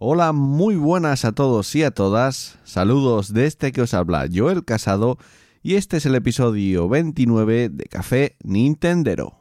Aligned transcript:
Hola, 0.00 0.32
muy 0.32 0.76
buenas 0.76 1.24
a 1.24 1.32
todos 1.32 1.74
y 1.74 1.82
a 1.82 1.90
todas. 1.90 2.56
Saludos 2.62 3.32
de 3.32 3.46
este 3.46 3.72
que 3.72 3.82
os 3.82 3.94
habla 3.94 4.28
Joel 4.32 4.64
Casado 4.64 5.18
y 5.60 5.74
este 5.74 5.96
es 5.96 6.06
el 6.06 6.14
episodio 6.14 6.88
29 6.88 7.68
de 7.68 7.84
Café 7.86 8.36
Nintendero. 8.44 9.37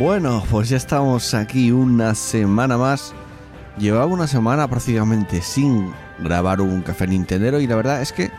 Bueno, 0.00 0.42
pues 0.50 0.70
ya 0.70 0.78
estamos 0.78 1.34
aquí 1.34 1.72
una 1.72 2.14
semana 2.14 2.78
más. 2.78 3.12
Llevaba 3.76 4.06
una 4.06 4.26
semana 4.26 4.66
prácticamente 4.66 5.42
sin 5.42 5.92
grabar 6.20 6.62
un 6.62 6.80
café 6.80 7.06
Nintendero 7.06 7.60
y 7.60 7.66
la 7.66 7.76
verdad 7.76 8.00
es 8.00 8.10
que 8.10 8.30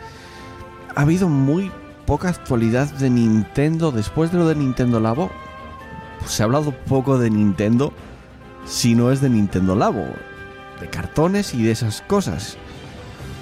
ha 0.95 1.01
habido 1.01 1.29
muy 1.29 1.71
poca 2.07 2.29
actualidad 2.29 2.91
de 2.93 3.11
Nintendo 3.11 3.91
después 3.91 4.31
de 4.31 4.39
lo 4.39 4.47
de 4.47 4.55
Nintendo 4.55 4.99
Labo. 4.99 5.29
se 6.25 6.41
ha 6.41 6.45
hablado 6.45 6.71
poco 6.71 7.19
de 7.19 7.29
Nintendo 7.29 7.93
si 8.65 8.95
no 8.95 9.11
es 9.11 9.21
de 9.21 9.29
Nintendo 9.29 9.75
Labo, 9.75 10.07
de 10.79 10.89
cartones 10.89 11.53
y 11.53 11.61
de 11.61 11.73
esas 11.73 12.01
cosas, 12.01 12.57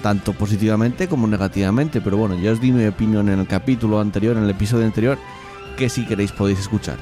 tanto 0.02 0.34
positivamente 0.34 1.08
como 1.08 1.26
negativamente. 1.26 2.02
Pero 2.02 2.18
bueno, 2.18 2.34
ya 2.34 2.52
os 2.52 2.60
di 2.60 2.70
mi 2.70 2.84
opinión 2.84 3.30
en 3.30 3.38
el 3.38 3.46
capítulo 3.46 3.98
anterior, 3.98 4.36
en 4.36 4.42
el 4.42 4.50
episodio 4.50 4.84
anterior, 4.84 5.16
que 5.78 5.88
si 5.88 6.04
queréis 6.04 6.32
podéis 6.32 6.58
escuchar. 6.58 6.98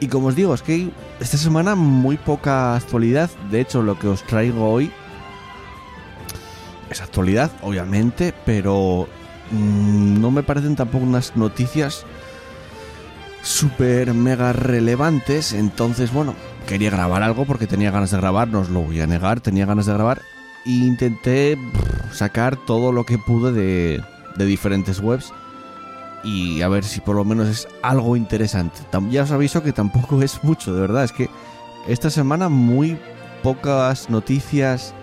Y 0.00 0.08
como 0.08 0.28
os 0.28 0.34
digo, 0.34 0.54
es 0.54 0.62
que 0.62 0.90
esta 1.20 1.36
semana 1.36 1.74
muy 1.74 2.16
poca 2.16 2.74
actualidad. 2.74 3.30
De 3.50 3.60
hecho, 3.60 3.82
lo 3.82 3.98
que 3.98 4.08
os 4.08 4.22
traigo 4.24 4.70
hoy 4.70 4.90
es 6.88 7.02
actualidad, 7.02 7.50
obviamente, 7.62 8.34
pero 8.46 9.06
mm, 9.50 10.20
no 10.20 10.30
me 10.30 10.42
parecen 10.42 10.74
tampoco 10.74 11.04
unas 11.04 11.36
noticias 11.36 12.06
súper 13.42 14.14
mega 14.14 14.54
relevantes. 14.54 15.52
Entonces, 15.52 16.12
bueno, 16.12 16.34
quería 16.66 16.90
grabar 16.90 17.22
algo 17.22 17.44
porque 17.44 17.66
tenía 17.66 17.90
ganas 17.90 18.10
de 18.10 18.16
grabar, 18.16 18.48
no 18.48 18.60
os 18.60 18.70
lo 18.70 18.80
voy 18.80 19.02
a 19.02 19.06
negar, 19.06 19.40
tenía 19.40 19.66
ganas 19.66 19.84
de 19.84 19.92
grabar. 19.92 20.22
E 20.64 20.70
intenté 20.70 21.58
sacar 22.12 22.56
todo 22.56 22.90
lo 22.90 23.04
que 23.04 23.18
pude 23.18 23.52
de, 23.52 24.02
de 24.36 24.44
diferentes 24.46 25.00
webs 25.00 25.30
y 26.22 26.62
a 26.62 26.68
ver 26.68 26.84
si 26.84 27.00
por 27.00 27.16
lo 27.16 27.24
menos 27.24 27.48
es 27.48 27.68
algo 27.82 28.16
interesante. 28.16 28.78
Ya 29.10 29.22
os 29.22 29.30
aviso 29.30 29.62
que 29.62 29.72
tampoco 29.72 30.22
es 30.22 30.42
mucho, 30.44 30.74
de 30.74 30.80
verdad. 30.80 31.04
Es 31.04 31.12
que 31.12 31.28
esta 31.88 32.10
semana 32.10 32.48
muy 32.48 32.98
pocas 33.42 34.10
noticias 34.10 34.94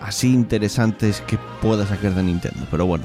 así 0.00 0.32
interesantes 0.32 1.20
que 1.26 1.38
pueda 1.60 1.86
sacar 1.86 2.14
de 2.14 2.22
Nintendo. 2.22 2.66
Pero 2.70 2.86
bueno, 2.86 3.04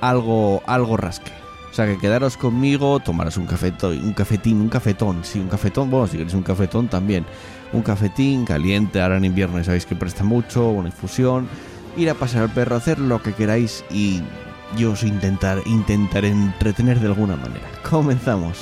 algo, 0.00 0.62
algo 0.66 0.96
rasque. 0.96 1.32
O 1.70 1.74
sea 1.74 1.86
que 1.86 1.98
quedaros 1.98 2.36
conmigo, 2.36 2.98
tomaros 2.98 3.36
un 3.36 3.46
cafetón, 3.46 3.98
un 4.02 4.12
cafetín, 4.14 4.60
un 4.60 4.68
cafetón, 4.68 5.20
sí, 5.22 5.38
un 5.38 5.48
cafetón, 5.48 5.90
bueno, 5.90 6.06
si 6.06 6.16
queréis 6.16 6.34
un 6.34 6.42
cafetón 6.42 6.88
también. 6.88 7.24
Un 7.72 7.82
cafetín 7.82 8.44
caliente, 8.46 9.00
ahora 9.00 9.18
en 9.18 9.26
invierno 9.26 9.62
sabéis 9.62 9.84
que 9.84 9.94
presta 9.94 10.24
mucho, 10.24 10.68
una 10.68 10.88
infusión, 10.88 11.46
ir 11.96 12.08
a 12.08 12.14
pasar 12.14 12.42
al 12.42 12.50
perro, 12.50 12.76
hacer 12.76 12.98
lo 12.98 13.22
que 13.22 13.34
queráis 13.34 13.84
y 13.90 14.22
yo 14.76 14.92
os 14.92 15.02
intentar, 15.02 15.62
intentaré 15.66 16.28
entretener 16.28 17.00
de 17.00 17.06
alguna 17.06 17.36
manera. 17.36 17.66
Comenzamos. 17.88 18.58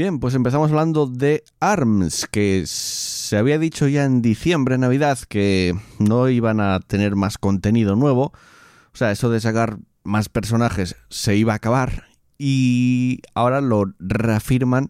Bien, 0.00 0.18
pues 0.18 0.34
empezamos 0.34 0.70
hablando 0.70 1.06
de 1.06 1.44
ARMS, 1.60 2.26
que 2.32 2.62
se 2.64 3.36
había 3.36 3.58
dicho 3.58 3.86
ya 3.86 4.06
en 4.06 4.22
diciembre, 4.22 4.78
Navidad, 4.78 5.18
que 5.28 5.78
no 5.98 6.30
iban 6.30 6.58
a 6.58 6.80
tener 6.80 7.16
más 7.16 7.36
contenido 7.36 7.96
nuevo. 7.96 8.32
O 8.94 8.96
sea, 8.96 9.10
eso 9.10 9.28
de 9.28 9.40
sacar 9.40 9.76
más 10.02 10.30
personajes 10.30 10.96
se 11.10 11.36
iba 11.36 11.52
a 11.52 11.56
acabar 11.56 12.04
y 12.38 13.20
ahora 13.34 13.60
lo 13.60 13.92
reafirman 13.98 14.88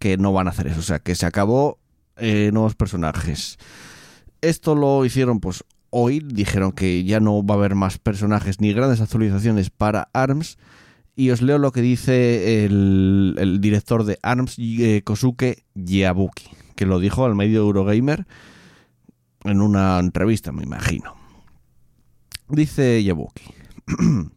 que 0.00 0.16
no 0.16 0.32
van 0.32 0.48
a 0.48 0.50
hacer 0.50 0.66
eso. 0.66 0.80
O 0.80 0.82
sea, 0.82 0.98
que 0.98 1.14
se 1.14 1.24
acabó 1.24 1.78
eh, 2.16 2.50
nuevos 2.52 2.74
personajes. 2.74 3.56
Esto 4.40 4.74
lo 4.74 5.04
hicieron 5.04 5.38
pues 5.38 5.62
hoy, 5.90 6.18
dijeron 6.18 6.72
que 6.72 7.04
ya 7.04 7.20
no 7.20 7.46
va 7.46 7.54
a 7.54 7.58
haber 7.58 7.76
más 7.76 7.98
personajes 7.98 8.60
ni 8.60 8.72
grandes 8.72 9.00
actualizaciones 9.00 9.70
para 9.70 10.08
ARMS 10.12 10.58
y 11.18 11.32
os 11.32 11.42
leo 11.42 11.58
lo 11.58 11.72
que 11.72 11.82
dice 11.82 12.64
el, 12.64 13.58
director 13.60 14.04
de 14.04 14.20
ARMS, 14.22 14.54
eh, 14.60 15.02
Kosuke 15.02 15.64
Yabuki, 15.74 16.46
que 16.76 16.86
lo 16.86 17.00
dijo 17.00 17.24
al 17.24 17.34
medio 17.34 17.62
Eurogamer 17.62 18.24
en 19.42 19.60
una 19.60 19.98
entrevista, 19.98 20.52
me 20.52 20.62
imagino. 20.62 21.16
Dice 22.48 23.02
Yabuki. 23.02 23.42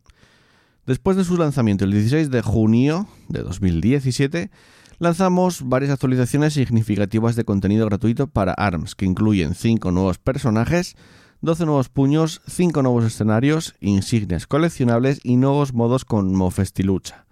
Después 0.88 1.18
de 1.18 1.24
su 1.24 1.38
lanzamiento 1.38 1.86
el 1.86 1.92
16 1.92 2.32
de 2.32 2.42
junio 2.42 3.08
de 3.30 3.44
2017, 3.44 4.50
lanzamos 4.98 5.70
varias 5.70 5.92
actualizaciones 5.92 6.54
significativas 6.54 7.36
de 7.36 7.46
contenido 7.46 7.86
gratuito 7.86 8.26
para 8.26 8.54
ARMS, 8.54 8.96
que 8.96 9.06
incluyen 9.06 9.54
5 9.54 9.92
nuevos 9.92 10.18
personajes, 10.18 10.96
12 11.44 11.66
nuevos 11.66 11.90
puños, 11.90 12.42
5 12.48 12.84
nuevos 12.84 13.04
escenarios, 13.04 13.74
insignias 13.80 14.46
coleccionables 14.46 15.20
y 15.24 15.38
nuevos 15.38 15.74
modos 15.74 16.06
como 16.06 16.52
Festilucha. 16.52 17.26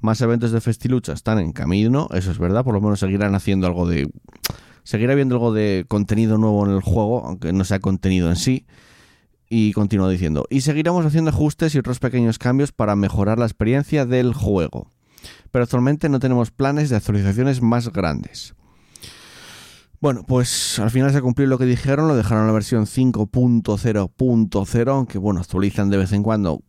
Más 0.00 0.22
eventos 0.22 0.52
de 0.52 0.62
Festilucha 0.62 1.12
están 1.12 1.38
en 1.38 1.52
camino, 1.52 2.08
eso 2.14 2.30
es 2.30 2.38
verdad, 2.38 2.64
por 2.64 2.72
lo 2.72 2.80
menos 2.80 3.00
seguirán 3.00 3.34
haciendo 3.34 3.66
algo 3.66 3.86
de... 3.86 4.10
Seguirá 4.84 5.12
habiendo 5.12 5.34
algo 5.34 5.52
de 5.52 5.84
contenido 5.86 6.38
nuevo 6.38 6.64
en 6.66 6.72
el 6.72 6.80
juego, 6.80 7.26
aunque 7.26 7.52
no 7.52 7.64
sea 7.64 7.78
contenido 7.78 8.30
en 8.30 8.36
sí. 8.36 8.64
Y 9.50 9.74
continúa 9.74 10.08
diciendo, 10.08 10.46
y 10.48 10.62
seguiremos 10.62 11.04
haciendo 11.04 11.28
ajustes 11.28 11.74
y 11.74 11.78
otros 11.78 11.98
pequeños 11.98 12.38
cambios 12.38 12.72
para 12.72 12.96
mejorar 12.96 13.38
la 13.38 13.44
experiencia 13.44 14.06
del 14.06 14.32
juego. 14.32 14.88
Pero 15.50 15.64
actualmente 15.64 16.08
no 16.08 16.20
tenemos 16.20 16.50
planes 16.50 16.88
de 16.88 16.96
actualizaciones 16.96 17.60
más 17.60 17.92
grandes. 17.92 18.54
Bueno, 20.02 20.24
pues 20.26 20.78
al 20.80 20.90
final 20.90 21.12
se 21.12 21.22
cumplió 21.22 21.46
lo 21.46 21.58
que 21.58 21.64
dijeron, 21.64 22.08
lo 22.08 22.16
dejaron 22.16 22.40
en 22.40 22.48
la 22.48 22.52
versión 22.52 22.86
5.0.0, 22.86 24.90
aunque 24.90 25.16
bueno, 25.16 25.38
actualizan 25.38 25.90
de 25.90 25.96
vez 25.96 26.10
en 26.10 26.24
cuando, 26.24 26.60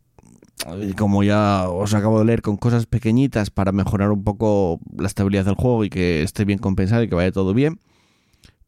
como 0.96 1.24
ya 1.24 1.68
os 1.68 1.94
acabo 1.94 2.20
de 2.20 2.26
leer, 2.26 2.42
con 2.42 2.56
cosas 2.56 2.86
pequeñitas 2.86 3.50
para 3.50 3.72
mejorar 3.72 4.12
un 4.12 4.22
poco 4.22 4.78
la 4.96 5.08
estabilidad 5.08 5.46
del 5.46 5.56
juego 5.56 5.84
y 5.84 5.90
que 5.90 6.22
esté 6.22 6.44
bien 6.44 6.60
compensado 6.60 7.02
y 7.02 7.08
que 7.08 7.16
vaya 7.16 7.32
todo 7.32 7.54
bien. 7.54 7.80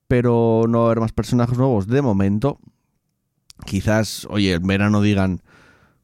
Pero 0.09 0.65
no 0.69 0.79
va 0.79 0.85
a 0.87 0.89
haber 0.89 0.99
más 0.99 1.13
personajes 1.13 1.57
nuevos 1.57 1.87
de 1.87 2.03
momento. 2.03 2.59
Quizás, 3.67 4.27
oye, 4.31 4.55
en 4.55 4.67
verano 4.67 5.01
digan, 5.01 5.43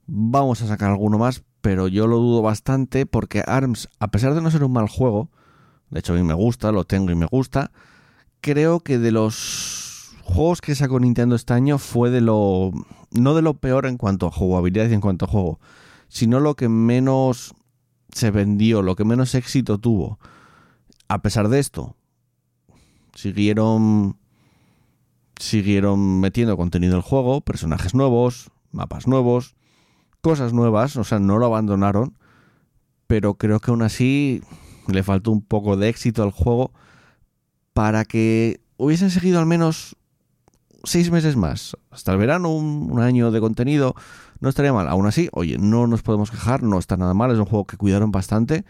vamos 0.06 0.62
a 0.62 0.68
sacar 0.68 0.92
alguno 0.92 1.18
más, 1.18 1.42
pero 1.62 1.88
yo 1.88 2.06
lo 2.06 2.18
dudo 2.18 2.42
bastante 2.42 3.06
porque 3.06 3.42
ARMS, 3.44 3.88
a 3.98 4.12
pesar 4.12 4.34
de 4.34 4.40
no 4.40 4.52
ser 4.52 4.62
un 4.62 4.72
mal 4.72 4.88
juego, 4.88 5.32
de 5.90 5.98
hecho 5.98 6.12
a 6.12 6.16
mí 6.16 6.22
me 6.22 6.34
gusta, 6.34 6.70
lo 6.70 6.84
tengo 6.84 7.10
y 7.10 7.16
me 7.16 7.26
gusta, 7.26 7.72
creo 8.42 8.80
que 8.80 8.98
de 8.98 9.12
los 9.12 10.14
juegos 10.22 10.60
que 10.60 10.74
sacó 10.74 11.00
Nintendo 11.00 11.34
este 11.34 11.54
año 11.54 11.78
fue 11.78 12.10
de 12.10 12.20
lo. 12.20 12.72
No 13.10 13.34
de 13.34 13.42
lo 13.42 13.54
peor 13.54 13.86
en 13.86 13.96
cuanto 13.96 14.26
a 14.26 14.30
jugabilidad 14.30 14.88
y 14.90 14.94
en 14.94 15.00
cuanto 15.00 15.24
a 15.24 15.28
juego, 15.28 15.60
sino 16.08 16.40
lo 16.40 16.54
que 16.54 16.68
menos 16.68 17.54
se 18.12 18.30
vendió, 18.30 18.82
lo 18.82 18.96
que 18.96 19.04
menos 19.04 19.34
éxito 19.34 19.78
tuvo. 19.78 20.18
A 21.08 21.22
pesar 21.22 21.48
de 21.48 21.58
esto, 21.58 21.96
siguieron. 23.14 24.18
Siguieron 25.38 26.20
metiendo 26.20 26.56
contenido 26.56 26.94
al 26.94 27.02
juego, 27.02 27.40
personajes 27.40 27.94
nuevos, 27.94 28.52
mapas 28.70 29.08
nuevos, 29.08 29.56
cosas 30.20 30.52
nuevas, 30.52 30.96
o 30.96 31.02
sea, 31.02 31.18
no 31.18 31.38
lo 31.38 31.46
abandonaron, 31.46 32.16
pero 33.08 33.34
creo 33.34 33.58
que 33.58 33.72
aún 33.72 33.82
así 33.82 34.40
le 34.86 35.02
faltó 35.02 35.32
un 35.32 35.42
poco 35.42 35.76
de 35.76 35.88
éxito 35.88 36.22
al 36.22 36.30
juego 36.30 36.72
para 37.72 38.04
que 38.04 38.60
hubiesen 38.76 39.10
seguido 39.10 39.38
al 39.38 39.46
menos 39.46 39.96
seis 40.84 41.10
meses 41.10 41.36
más, 41.36 41.76
hasta 41.90 42.12
el 42.12 42.18
verano, 42.18 42.50
un, 42.50 43.00
año 43.00 43.30
de 43.30 43.40
contenido, 43.40 43.94
no 44.40 44.48
estaría 44.48 44.72
mal. 44.72 44.88
Aún 44.88 45.06
así, 45.06 45.28
oye, 45.32 45.56
no 45.58 45.86
nos 45.86 46.02
podemos 46.02 46.30
quejar, 46.30 46.62
no 46.62 46.78
está 46.78 46.96
nada 46.96 47.14
mal, 47.14 47.30
es 47.30 47.38
un 47.38 47.44
juego 47.44 47.66
que 47.66 47.76
cuidaron 47.76 48.10
bastante 48.10 48.64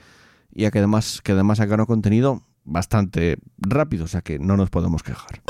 y 0.55 0.71
que 0.71 0.79
además, 0.79 1.21
que 1.23 1.33
además 1.33 1.59
sacaron 1.59 1.87
contenido 1.87 2.43
bastante 2.65 3.39
rápido, 3.57 4.05
o 4.05 4.09
sea 4.09 4.21
que 4.21 4.39
no 4.39 4.57
nos 4.57 4.71
podemos 4.71 5.03
quejar. 5.03 5.43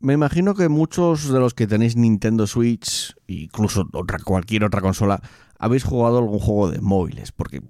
Me 0.00 0.14
imagino 0.14 0.54
que 0.54 0.68
muchos 0.68 1.32
de 1.32 1.38
los 1.38 1.54
que 1.54 1.66
tenéis 1.66 1.96
Nintendo 1.96 2.46
Switch, 2.46 3.14
incluso 3.28 3.84
otra, 3.92 4.18
cualquier 4.18 4.64
otra 4.64 4.80
consola, 4.80 5.20
habéis 5.58 5.84
jugado 5.84 6.18
algún 6.18 6.40
juego 6.40 6.70
de 6.70 6.80
móviles, 6.80 7.30
porque 7.32 7.62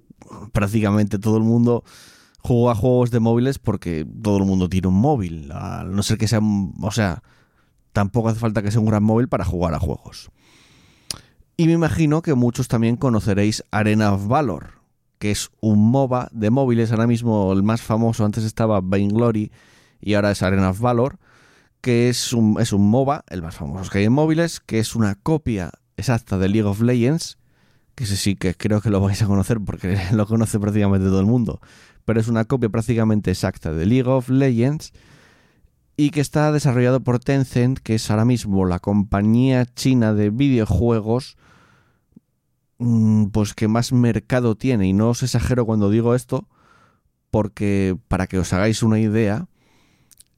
prácticamente 0.51 1.19
todo 1.19 1.37
el 1.37 1.43
mundo 1.43 1.83
juega 2.43 2.75
juegos 2.75 3.11
de 3.11 3.19
móviles 3.19 3.57
porque 3.57 4.05
todo 4.21 4.37
el 4.37 4.45
mundo 4.45 4.69
tiene 4.69 4.89
un 4.89 4.95
móvil, 4.99 5.51
a 5.51 5.83
no 5.83 6.03
ser 6.03 6.17
que 6.17 6.27
sea, 6.27 6.39
o 6.41 6.91
sea, 6.91 7.23
tampoco 7.93 8.29
hace 8.29 8.39
falta 8.39 8.61
que 8.61 8.71
sea 8.71 8.81
un 8.81 8.87
gran 8.87 9.03
móvil 9.03 9.29
para 9.29 9.45
jugar 9.45 9.73
a 9.73 9.79
juegos. 9.79 10.29
Y 11.55 11.67
me 11.67 11.73
imagino 11.73 12.21
que 12.21 12.33
muchos 12.33 12.67
también 12.67 12.97
conoceréis 12.97 13.63
Arena 13.71 14.13
of 14.13 14.27
Valor, 14.27 14.81
que 15.19 15.31
es 15.31 15.51
un 15.61 15.91
MOBA 15.91 16.29
de 16.33 16.49
móviles, 16.49 16.91
ahora 16.91 17.07
mismo 17.07 17.53
el 17.53 17.63
más 17.63 17.81
famoso, 17.81 18.25
antes 18.25 18.43
estaba 18.43 18.81
Vainglory 18.81 19.51
y 20.01 20.15
ahora 20.15 20.31
es 20.31 20.41
Arena 20.41 20.71
of 20.71 20.81
Valor, 20.81 21.19
que 21.79 22.09
es 22.09 22.33
un, 22.33 22.59
es 22.59 22.73
un 22.73 22.89
MOBA, 22.89 23.23
el 23.29 23.41
más 23.41 23.55
famoso 23.55 23.89
que 23.89 23.99
hay 23.99 24.05
en 24.05 24.13
móviles, 24.13 24.59
que 24.59 24.79
es 24.79 24.95
una 24.95 25.15
copia 25.15 25.71
exacta 25.95 26.37
de 26.37 26.49
League 26.49 26.67
of 26.67 26.81
Legends, 26.81 27.37
que 27.95 28.05
ese 28.05 28.17
sí 28.17 28.35
que 28.35 28.55
creo 28.55 28.81
que 28.81 28.89
lo 28.89 28.99
vais 28.99 29.21
a 29.21 29.27
conocer 29.27 29.59
porque 29.61 29.97
lo 30.11 30.25
conoce 30.25 30.59
prácticamente 30.59 31.07
todo 31.07 31.19
el 31.19 31.25
mundo, 31.25 31.61
pero 32.05 32.19
es 32.19 32.27
una 32.27 32.45
copia 32.45 32.69
prácticamente 32.69 33.31
exacta 33.31 33.71
de 33.71 33.85
League 33.85 34.09
of 34.09 34.29
Legends 34.29 34.93
y 35.95 36.09
que 36.09 36.21
está 36.21 36.51
desarrollado 36.51 37.03
por 37.03 37.19
Tencent, 37.19 37.79
que 37.79 37.95
es 37.95 38.09
ahora 38.09 38.25
mismo 38.25 38.65
la 38.65 38.79
compañía 38.79 39.65
china 39.65 40.13
de 40.13 40.29
videojuegos 40.29 41.37
mm, 42.79 43.25
pues 43.27 43.53
que 43.53 43.67
más 43.67 43.93
mercado 43.93 44.55
tiene 44.55 44.87
y 44.87 44.93
no 44.93 45.09
os 45.09 45.23
exagero 45.23 45.65
cuando 45.65 45.89
digo 45.89 46.15
esto 46.15 46.47
porque 47.31 47.97
para 48.07 48.27
que 48.27 48.39
os 48.39 48.53
hagáis 48.53 48.83
una 48.83 48.99
idea 48.99 49.47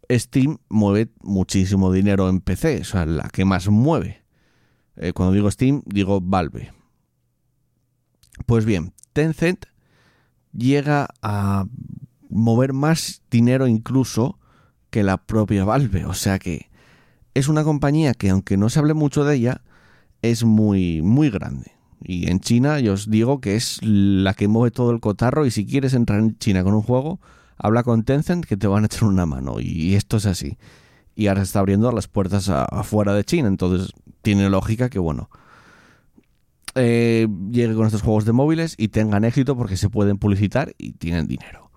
Steam 0.09 0.57
mueve 0.69 1.09
muchísimo 1.21 1.91
dinero 1.91 2.29
en 2.29 2.41
PC, 2.41 2.81
o 2.81 2.83
sea, 2.83 3.05
la 3.05 3.29
que 3.29 3.45
más 3.45 3.67
mueve. 3.69 4.23
Eh, 4.97 5.13
cuando 5.13 5.33
digo 5.33 5.49
Steam, 5.51 5.81
digo 5.85 6.21
Valve. 6.21 6.71
Pues 8.45 8.65
bien, 8.65 8.93
Tencent 9.13 9.65
llega 10.57 11.07
a 11.21 11.65
mover 12.29 12.73
más 12.73 13.21
dinero 13.29 13.67
incluso 13.67 14.39
que 14.89 15.03
la 15.03 15.17
propia 15.17 15.65
Valve. 15.65 16.05
O 16.05 16.13
sea 16.13 16.39
que 16.39 16.69
es 17.33 17.47
una 17.47 17.63
compañía 17.63 18.13
que 18.13 18.29
aunque 18.29 18.57
no 18.57 18.69
se 18.69 18.79
hable 18.79 18.93
mucho 18.93 19.23
de 19.23 19.35
ella, 19.35 19.61
es 20.21 20.43
muy, 20.43 21.01
muy 21.01 21.29
grande. 21.29 21.71
Y 22.01 22.29
en 22.29 22.39
China 22.39 22.79
yo 22.79 22.93
os 22.93 23.09
digo 23.09 23.41
que 23.41 23.55
es 23.55 23.79
la 23.81 24.33
que 24.33 24.47
mueve 24.47 24.71
todo 24.71 24.91
el 24.91 24.99
cotarro 24.99 25.45
y 25.45 25.51
si 25.51 25.65
quieres 25.65 25.93
entrar 25.93 26.19
en 26.19 26.37
China 26.37 26.63
con 26.63 26.73
un 26.73 26.81
juego, 26.81 27.19
habla 27.57 27.83
con 27.83 28.03
Tencent 28.03 28.45
que 28.45 28.57
te 28.57 28.67
van 28.67 28.83
a 28.83 28.85
echar 28.87 29.05
una 29.05 29.25
mano. 29.25 29.59
Y 29.59 29.95
esto 29.95 30.17
es 30.17 30.25
así. 30.25 30.57
Y 31.15 31.27
ahora 31.27 31.41
se 31.41 31.45
está 31.45 31.59
abriendo 31.59 31.91
las 31.91 32.07
puertas 32.07 32.49
afuera 32.49 33.13
de 33.13 33.23
China. 33.23 33.47
Entonces 33.47 33.93
tiene 34.21 34.49
lógica 34.49 34.89
que, 34.89 34.99
bueno, 34.99 35.29
eh, 36.75 37.27
llegue 37.51 37.73
con 37.73 37.87
estos 37.87 38.01
juegos 38.01 38.25
de 38.25 38.33
móviles 38.33 38.75
y 38.77 38.89
tengan 38.89 39.23
éxito 39.23 39.55
porque 39.55 39.77
se 39.77 39.89
pueden 39.89 40.17
publicitar 40.17 40.73
y 40.77 40.91
tienen 40.93 41.27
dinero. 41.27 41.71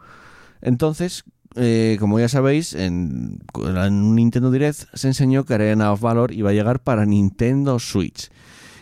Entonces, 0.60 1.24
eh, 1.54 1.96
como 2.00 2.18
ya 2.18 2.28
sabéis, 2.28 2.74
en, 2.74 3.40
un 3.54 4.14
Nintendo 4.14 4.50
Direct 4.50 4.84
se 4.92 5.08
enseñó 5.08 5.44
que 5.44 5.54
Arena 5.54 5.92
of 5.92 6.00
Valor 6.00 6.32
iba 6.32 6.50
a 6.50 6.52
llegar 6.52 6.80
para 6.80 7.06
Nintendo 7.06 7.78
Switch. 7.78 8.30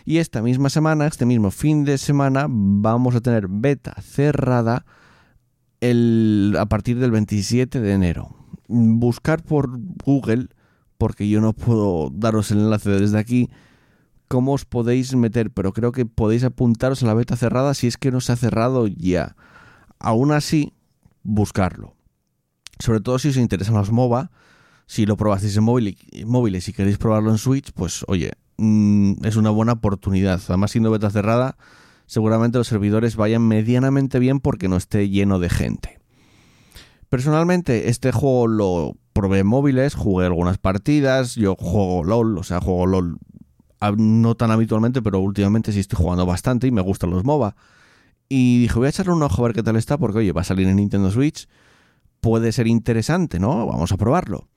Y 0.05 0.17
esta 0.17 0.41
misma 0.41 0.69
semana, 0.69 1.05
este 1.05 1.25
mismo 1.25 1.51
fin 1.51 1.83
de 1.83 1.97
semana, 1.97 2.47
vamos 2.49 3.15
a 3.15 3.21
tener 3.21 3.47
beta 3.47 3.93
cerrada 4.01 4.85
el, 5.81 6.55
a 6.57 6.65
partir 6.65 6.99
del 6.99 7.11
27 7.11 7.79
de 7.79 7.93
enero. 7.93 8.35
Buscar 8.67 9.43
por 9.43 9.69
Google, 10.05 10.47
porque 10.97 11.27
yo 11.29 11.41
no 11.41 11.53
puedo 11.53 12.09
daros 12.09 12.51
el 12.51 12.59
enlace 12.59 12.89
desde 12.89 13.19
aquí, 13.19 13.49
cómo 14.27 14.53
os 14.53 14.65
podéis 14.65 15.15
meter, 15.15 15.51
pero 15.51 15.73
creo 15.73 15.91
que 15.91 16.05
podéis 16.05 16.43
apuntaros 16.43 17.03
a 17.03 17.07
la 17.07 17.13
beta 17.13 17.35
cerrada 17.35 17.73
si 17.73 17.87
es 17.87 17.97
que 17.97 18.11
no 18.11 18.21
se 18.21 18.33
ha 18.33 18.35
cerrado 18.35 18.87
ya. 18.87 19.35
Aún 19.99 20.31
así, 20.31 20.73
buscarlo. 21.23 21.95
Sobre 22.79 22.99
todo 22.99 23.19
si 23.19 23.29
os 23.29 23.37
interesan 23.37 23.75
los 23.75 23.91
MOBA, 23.91 24.31
si 24.85 25.05
lo 25.05 25.17
probasteis 25.17 25.57
en 25.57 25.63
móviles 25.63 26.69
y 26.69 26.73
queréis 26.73 26.97
probarlo 26.97 27.31
en 27.31 27.37
Switch, 27.37 27.71
pues 27.73 28.05
oye, 28.07 28.33
mm, 28.57 29.25
es 29.25 29.35
una 29.35 29.49
buena 29.49 29.73
oportunidad. 29.73 30.41
Además, 30.47 30.71
siendo 30.71 30.91
beta 30.91 31.09
cerrada, 31.09 31.57
seguramente 32.05 32.57
los 32.57 32.67
servidores 32.67 33.15
vayan 33.15 33.47
medianamente 33.47 34.19
bien 34.19 34.39
porque 34.39 34.67
no 34.67 34.77
esté 34.77 35.09
lleno 35.09 35.39
de 35.39 35.49
gente. 35.49 35.99
Personalmente, 37.09 37.89
este 37.89 38.11
juego 38.11 38.47
lo 38.47 38.93
probé 39.13 39.39
en 39.39 39.47
móviles, 39.47 39.95
jugué 39.95 40.25
algunas 40.25 40.57
partidas, 40.57 41.35
yo 41.35 41.55
juego 41.55 42.03
LOL, 42.03 42.37
o 42.37 42.43
sea, 42.43 42.59
juego 42.59 42.85
LOL 42.85 43.17
no 43.97 44.35
tan 44.35 44.51
habitualmente, 44.51 45.01
pero 45.01 45.19
últimamente 45.19 45.71
sí 45.71 45.79
estoy 45.79 45.97
jugando 45.97 46.25
bastante 46.25 46.67
y 46.67 46.71
me 46.71 46.81
gustan 46.81 47.09
los 47.09 47.23
MOBA. 47.23 47.55
Y 48.29 48.59
dije, 48.59 48.75
voy 48.75 48.87
a 48.87 48.89
echarle 48.89 49.13
un 49.13 49.23
ojo 49.23 49.41
a 49.41 49.47
ver 49.47 49.55
qué 49.55 49.63
tal 49.63 49.75
está, 49.75 49.97
porque 49.97 50.19
oye, 50.19 50.31
va 50.31 50.41
a 50.41 50.45
salir 50.45 50.67
en 50.67 50.75
Nintendo 50.77 51.11
Switch, 51.11 51.47
puede 52.19 52.51
ser 52.51 52.67
interesante, 52.67 53.39
¿no? 53.39 53.65
Vamos 53.65 53.91
a 53.91 53.97
probarlo. 53.97 54.47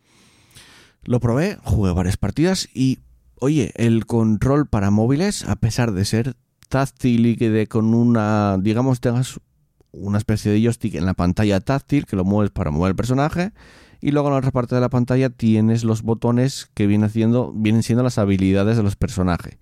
Lo 1.03 1.21
probé, 1.21 1.59
jugué 1.63 1.93
varias 1.93 2.17
partidas 2.17 2.69
y, 2.75 2.99
oye, 3.39 3.73
el 3.77 4.07
control 4.07 4.67
para 4.67 4.91
móviles, 4.91 5.45
a 5.45 5.57
pesar 5.57 5.93
de 5.93 6.05
ser 6.05 6.37
táctil 6.69 7.27
y 7.27 7.37
que 7.37 7.51
de 7.51 7.67
con 7.67 7.95
una, 7.95 8.59
digamos, 8.59 9.01
tengas 9.01 9.41
una 9.93 10.19
especie 10.19 10.51
de 10.51 10.63
joystick 10.63 10.95
en 10.95 11.07
la 11.07 11.15
pantalla 11.15 11.61
táctil 11.61 12.07
que 12.07 12.17
lo 12.17 12.25
mueves 12.25 12.51
para 12.51 12.71
mover 12.71 12.91
el 12.91 12.97
personaje 12.97 13.53
y 14.01 14.13
luego 14.13 14.29
en 14.29 14.35
la 14.35 14.39
otra 14.39 14.51
parte 14.51 14.75
de 14.75 14.81
la 14.81 14.89
pantalla 14.89 15.31
tienes 15.31 15.85
los 15.85 16.03
botones 16.03 16.71
que 16.75 16.87
vienen, 16.87 17.07
haciendo, 17.07 17.53
vienen 17.55 17.83
siendo 17.83 18.03
las 18.03 18.19
habilidades 18.19 18.77
de 18.77 18.83
los 18.83 18.97
personajes. 18.97 19.59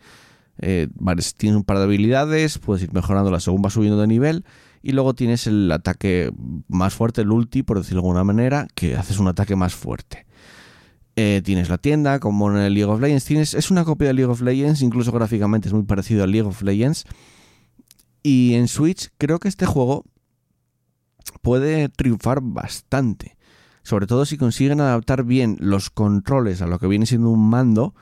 Eh, 0.61 0.89
tienes 1.37 1.57
un 1.57 1.65
par 1.65 1.79
de 1.79 1.85
habilidades, 1.85 2.59
puedes 2.59 2.85
ir 2.85 2.93
mejorándolas 2.93 3.45
según 3.45 3.63
vas 3.63 3.73
subiendo 3.73 4.01
de 4.01 4.07
nivel 4.07 4.45
y 4.83 4.93
luego 4.93 5.15
tienes 5.15 5.47
el 5.47 5.71
ataque 5.73 6.33
más 6.69 6.95
fuerte, 6.95 7.23
el 7.23 7.31
ulti, 7.31 7.63
por 7.63 7.79
decirlo 7.79 8.03
de 8.03 8.07
alguna 8.07 8.25
manera, 8.25 8.69
que 8.75 8.97
haces 8.97 9.19
un 9.19 9.29
ataque 9.29 9.57
más 9.57 9.75
fuerte. 9.75 10.27
Eh, 11.17 11.43
tienes 11.45 11.69
la 11.69 11.79
tienda, 11.79 12.21
como 12.21 12.49
en 12.51 12.59
el 12.59 12.75
League 12.75 12.91
of 12.91 13.01
Legends. 13.01 13.25
Tienes, 13.25 13.55
es 13.55 13.73
una 13.73 13.85
copia 13.85 14.07
de 14.07 14.15
League 14.15 14.31
of 14.31 14.41
Legends, 14.41 14.83
incluso 14.83 15.11
gráficamente 15.11 15.67
es 15.67 15.75
muy 15.75 15.83
parecido 15.83 16.23
al 16.23 16.31
League 16.31 16.47
of 16.47 16.63
Legends. 16.63 17.07
Y 18.23 18.55
en 18.55 18.69
Switch 18.69 19.11
creo 19.19 19.41
que 19.41 19.49
este 19.49 19.67
juego 19.67 20.05
puede 21.31 21.89
triunfar 21.89 22.41
bastante. 22.43 23.37
Sobre 23.83 24.07
todo 24.07 24.27
si 24.27 24.37
consiguen 24.37 24.81
adaptar 24.81 25.25
bien 25.25 25.57
los 25.61 25.91
controles 25.91 26.61
a 26.61 26.67
lo 26.67 26.79
que 26.79 26.87
viene 26.87 27.07
siendo 27.07 27.31
un 27.31 27.49
mando. 27.49 27.95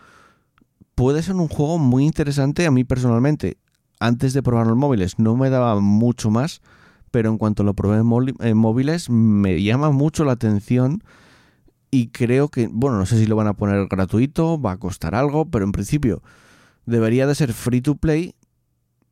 Puede 0.94 1.22
ser 1.22 1.36
un 1.36 1.48
juego 1.48 1.78
muy 1.78 2.04
interesante 2.04 2.66
a 2.66 2.70
mí 2.70 2.84
personalmente. 2.84 3.58
Antes 4.00 4.32
de 4.32 4.42
probar 4.42 4.66
los 4.66 4.76
móviles 4.76 5.18
no 5.18 5.36
me 5.36 5.50
daba 5.50 5.80
mucho 5.80 6.30
más, 6.30 6.60
pero 7.10 7.30
en 7.30 7.38
cuanto 7.38 7.62
lo 7.62 7.74
probé 7.74 7.98
en 7.98 8.56
móviles 8.56 9.10
me 9.10 9.62
llama 9.62 9.90
mucho 9.90 10.24
la 10.24 10.32
atención 10.32 11.02
y 11.90 12.08
creo 12.08 12.48
que, 12.48 12.68
bueno, 12.70 12.98
no 12.98 13.06
sé 13.06 13.18
si 13.18 13.26
lo 13.26 13.36
van 13.36 13.46
a 13.46 13.54
poner 13.54 13.86
gratuito, 13.86 14.60
va 14.60 14.72
a 14.72 14.76
costar 14.76 15.14
algo, 15.14 15.46
pero 15.46 15.64
en 15.64 15.72
principio 15.72 16.22
debería 16.84 17.26
de 17.26 17.34
ser 17.34 17.52
free 17.52 17.80
to 17.80 17.94
play 17.94 18.34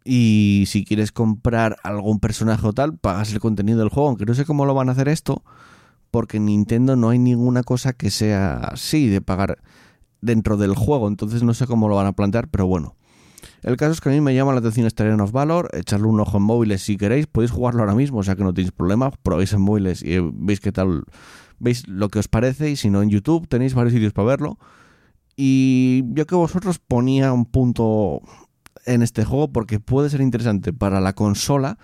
y 0.05 0.65
si 0.67 0.85
quieres 0.85 1.13
comprar 1.13 1.77
algún 1.83 2.21
personaje 2.21 2.67
o 2.67 2.73
tal, 2.73 2.99
pagas 2.99 3.33
el 3.33 3.41
contenido 3.41 3.79
del 3.79 3.89
juego, 3.89 4.09
aunque 4.09 4.27
no 4.27 4.35
sé 4.35 4.45
cómo 4.45 4.67
lo 4.67 4.75
van 4.75 4.91
a 4.91 4.93
hacer 4.93 5.09
esto, 5.09 5.43
porque 6.11 6.37
en 6.37 6.47
Nintendo 6.47 6.95
no 6.95 7.09
hay 7.09 7.19
ninguna 7.19 7.63
cosa 7.63 7.95
que 7.95 8.11
sea 8.11 8.59
así 8.59 9.09
de 9.09 9.21
pagar 9.21 9.59
dentro 10.21 10.57
del 10.57 10.75
juego, 10.75 11.09
entonces 11.09 11.43
no 11.43 11.55
sé 11.55 11.67
cómo 11.67 11.89
lo 11.89 11.97
van 11.97 12.07
a 12.07 12.13
plantear, 12.13 12.49
pero 12.49 12.67
bueno. 12.67 12.97
El 13.63 13.77
caso 13.77 13.93
es 13.93 14.01
que 14.01 14.11
a 14.11 14.13
mí 14.13 14.21
me 14.21 14.35
llama 14.35 14.53
la 14.53 14.59
atención 14.59 14.89
Arena 14.97 15.25
of 15.25 15.33
Valor, 15.33 15.71
echarle 15.73 16.07
un 16.07 16.21
ojo 16.21 16.37
en 16.37 16.43
móviles 16.43 16.83
si 16.83 16.97
queréis, 16.97 17.27
podéis 17.27 17.51
jugarlo 17.51 17.81
ahora 17.81 17.95
mismo, 17.95 18.19
o 18.19 18.23
sea 18.23 18.37
que 18.37 18.45
no 18.45 18.53
tenéis 18.53 18.73
problema, 18.73 19.11
probéis 19.11 19.55
en 19.55 19.63
móviles 19.63 20.03
y 20.03 20.19
veis 20.21 20.61
qué 20.61 20.71
tal 20.71 21.05
veis 21.59 21.89
lo 21.89 22.11
que 22.11 22.19
os 22.19 22.29
parece 22.29 22.71
y 22.71 22.77
si 22.77 22.91
no 22.91 23.03
en 23.03 23.09
YouTube 23.09 23.49
tenéis 23.49 23.75
varios 23.75 23.95
sitios 23.95 24.13
para 24.13 24.29
verlo. 24.29 24.59
Y 25.37 26.05
yo 26.13 26.27
que 26.27 26.35
vosotros 26.35 26.79
ponía 26.79 27.33
un 27.33 27.47
punto 27.47 28.21
en 28.87 29.03
este 29.03 29.25
juego 29.25 29.53
porque 29.53 29.81
puede 29.81 30.11
ser 30.11 30.21
interesante 30.21 30.73
para 30.73 31.01
la 31.01 31.13
consola, 31.13 31.79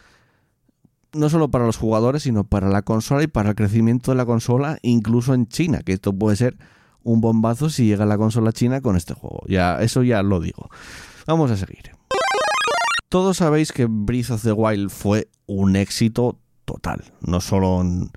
no 1.12 1.28
solo 1.28 1.50
para 1.50 1.66
los 1.66 1.76
jugadores, 1.76 2.22
sino 2.22 2.44
para 2.44 2.68
la 2.68 2.82
consola 2.82 3.22
y 3.22 3.26
para 3.26 3.50
el 3.50 3.54
crecimiento 3.54 4.10
de 4.10 4.16
la 4.16 4.26
consola, 4.26 4.78
incluso 4.82 5.34
en 5.34 5.46
China, 5.48 5.80
que 5.84 5.92
esto 5.92 6.12
puede 6.12 6.36
ser 6.36 6.56
un 7.02 7.20
bombazo 7.20 7.70
si 7.70 7.86
llega 7.86 8.06
la 8.06 8.18
consola 8.18 8.52
china 8.52 8.80
con 8.80 8.96
este 8.96 9.14
juego. 9.14 9.42
Ya, 9.48 9.80
eso 9.80 10.02
ya 10.02 10.22
lo 10.22 10.40
digo. 10.40 10.68
Vamos 11.26 11.50
a 11.50 11.56
seguir. 11.56 11.92
Todos 13.08 13.38
sabéis 13.38 13.72
que 13.72 13.86
Breath 13.88 14.30
of 14.30 14.42
the 14.42 14.52
Wild 14.52 14.90
fue 14.90 15.28
un 15.46 15.76
éxito 15.76 16.38
total, 16.64 17.04
no 17.22 17.40
solo 17.40 17.80
en 17.80 18.12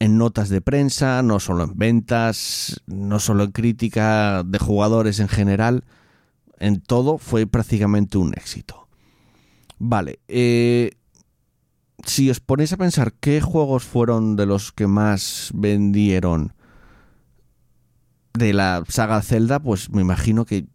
en 0.00 0.18
notas 0.18 0.48
de 0.48 0.60
prensa, 0.60 1.22
no 1.22 1.40
solo 1.40 1.64
en 1.64 1.76
ventas, 1.76 2.80
no 2.86 3.18
solo 3.18 3.44
en 3.44 3.52
crítica 3.52 4.42
de 4.44 4.58
jugadores 4.58 5.18
en 5.20 5.28
general, 5.28 5.84
en 6.58 6.80
todo 6.80 7.18
fue 7.18 7.46
prácticamente 7.46 8.18
un 8.18 8.32
éxito. 8.34 8.88
Vale, 9.78 10.18
eh, 10.28 10.92
si 12.04 12.30
os 12.30 12.40
ponéis 12.40 12.72
a 12.72 12.76
pensar 12.76 13.12
qué 13.12 13.40
juegos 13.40 13.84
fueron 13.84 14.36
de 14.36 14.46
los 14.46 14.72
que 14.72 14.86
más 14.86 15.50
vendieron 15.54 16.52
de 18.34 18.52
la 18.52 18.84
saga 18.88 19.20
Zelda, 19.22 19.60
pues 19.60 19.90
me 19.90 20.02
imagino 20.02 20.44
que 20.44 20.66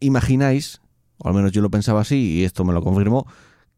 imagináis, 0.00 0.80
o 1.18 1.28
al 1.28 1.34
menos 1.34 1.52
yo 1.52 1.62
lo 1.62 1.70
pensaba 1.70 2.00
así 2.00 2.16
y 2.16 2.44
esto 2.44 2.64
me 2.64 2.72
lo 2.72 2.82
confirmó, 2.82 3.26